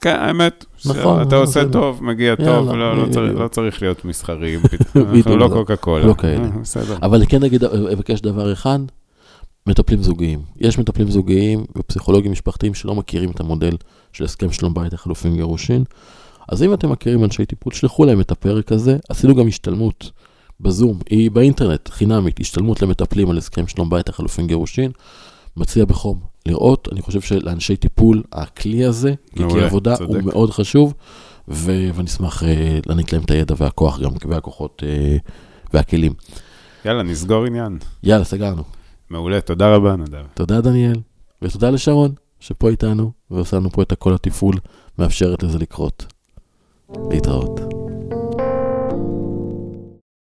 כן, 0.00 0.16
האמת, 0.20 0.64
נכון, 0.86 1.22
אתה 1.22 1.36
עושה. 1.36 1.68
טוב, 1.72 2.04
מגיע 2.04 2.34
טוב, 2.34 2.70
לא, 2.70 2.96
לא, 2.96 3.02
בדיוק. 3.02 3.14
צריך, 3.14 3.40
לא 3.40 3.48
צריך 3.48 3.82
להיות 3.82 4.04
מסחריים, 4.04 4.60
אנחנו 5.14 5.36
לא. 5.36 5.48
קוקה 5.48 5.76
קולה. 5.76 6.06
לא 6.06 6.14
כאלה. 6.14 6.44
אה, 6.44 6.58
בסדר. 6.62 6.96
אבל 7.02 7.22
כן 7.28 7.44
אגיד, 7.44 7.64
אבקש 7.64 8.20
דבר 8.20 8.52
אחד, 8.52 8.78
מטפלים 9.66 10.02
זוגיים. 10.02 10.40
יש 10.56 10.78
מטפלים 10.78 11.10
זוגיים 11.10 11.64
ופסיכולוגים 11.78 12.32
משפחתיים 12.32 12.74
שלא 12.74 12.94
מכירים 12.94 13.30
את 13.30 13.40
המודל 13.40 13.76
של 14.12 14.24
הסכם 14.24 14.52
שלום 14.52 14.74
בית 14.74 14.92
לחלופין 14.92 15.36
גירושין. 15.36 15.84
אז 16.48 16.62
אם 16.62 16.74
אתם 16.74 16.90
מכירים 16.90 17.24
אנשי 17.24 17.46
טיפול, 17.46 17.72
שלחו 17.72 18.04
להם 18.04 18.20
את 18.20 18.30
הפרק 18.30 18.72
הזה. 18.72 18.96
עשינו 19.08 19.34
גם 19.34 19.48
השתלמות 19.48 20.10
בזום, 20.60 20.98
היא 21.10 21.30
באינטרנט, 21.30 21.88
חינמית, 21.88 22.40
השתלמות 22.40 22.82
למטפלים 22.82 23.30
על 23.30 23.38
הסכם 23.38 23.66
שלום 23.66 23.90
בית 23.90 24.08
לחלופין 24.08 24.46
גירושין. 24.46 24.90
מציע 25.56 25.84
בחום 25.84 26.29
לראות, 26.50 26.88
אני 26.92 27.02
חושב 27.02 27.20
שלאנשי 27.20 27.76
טיפול, 27.76 28.22
הכלי 28.32 28.84
הזה, 28.84 29.14
ככלי 29.32 29.64
עבודה, 29.64 29.96
צודק. 29.96 30.10
הוא 30.10 30.22
מאוד 30.22 30.50
חשוב, 30.50 30.94
ו- 31.48 31.90
ואני 31.94 32.06
אשמח 32.06 32.42
אה, 32.42 32.78
להעניק 32.86 33.12
להם 33.12 33.22
את 33.22 33.30
הידע 33.30 33.54
והכוח 33.58 34.00
גם, 34.00 34.10
והכוחות 34.28 34.82
אה, 34.86 35.16
והכלים. 35.74 36.12
יאללה, 36.84 37.02
נסגור 37.02 37.44
עניין. 37.44 37.78
יאללה, 38.02 38.24
סגרנו. 38.24 38.62
מעולה, 39.10 39.40
תודה 39.40 39.74
רבה, 39.74 39.96
נדב. 39.96 40.24
תודה 40.34 40.60
דניאל, 40.60 41.00
ותודה 41.42 41.70
לשרון, 41.70 42.12
שפה 42.40 42.68
איתנו, 42.68 43.12
ועושה 43.30 43.56
לנו 43.56 43.70
פה 43.70 43.82
את 43.82 43.92
הכל 43.92 44.14
התפעול, 44.14 44.54
מאפשרת 44.98 45.42
לזה 45.42 45.58
לקרות. 45.58 46.06
להתראות. 47.10 47.79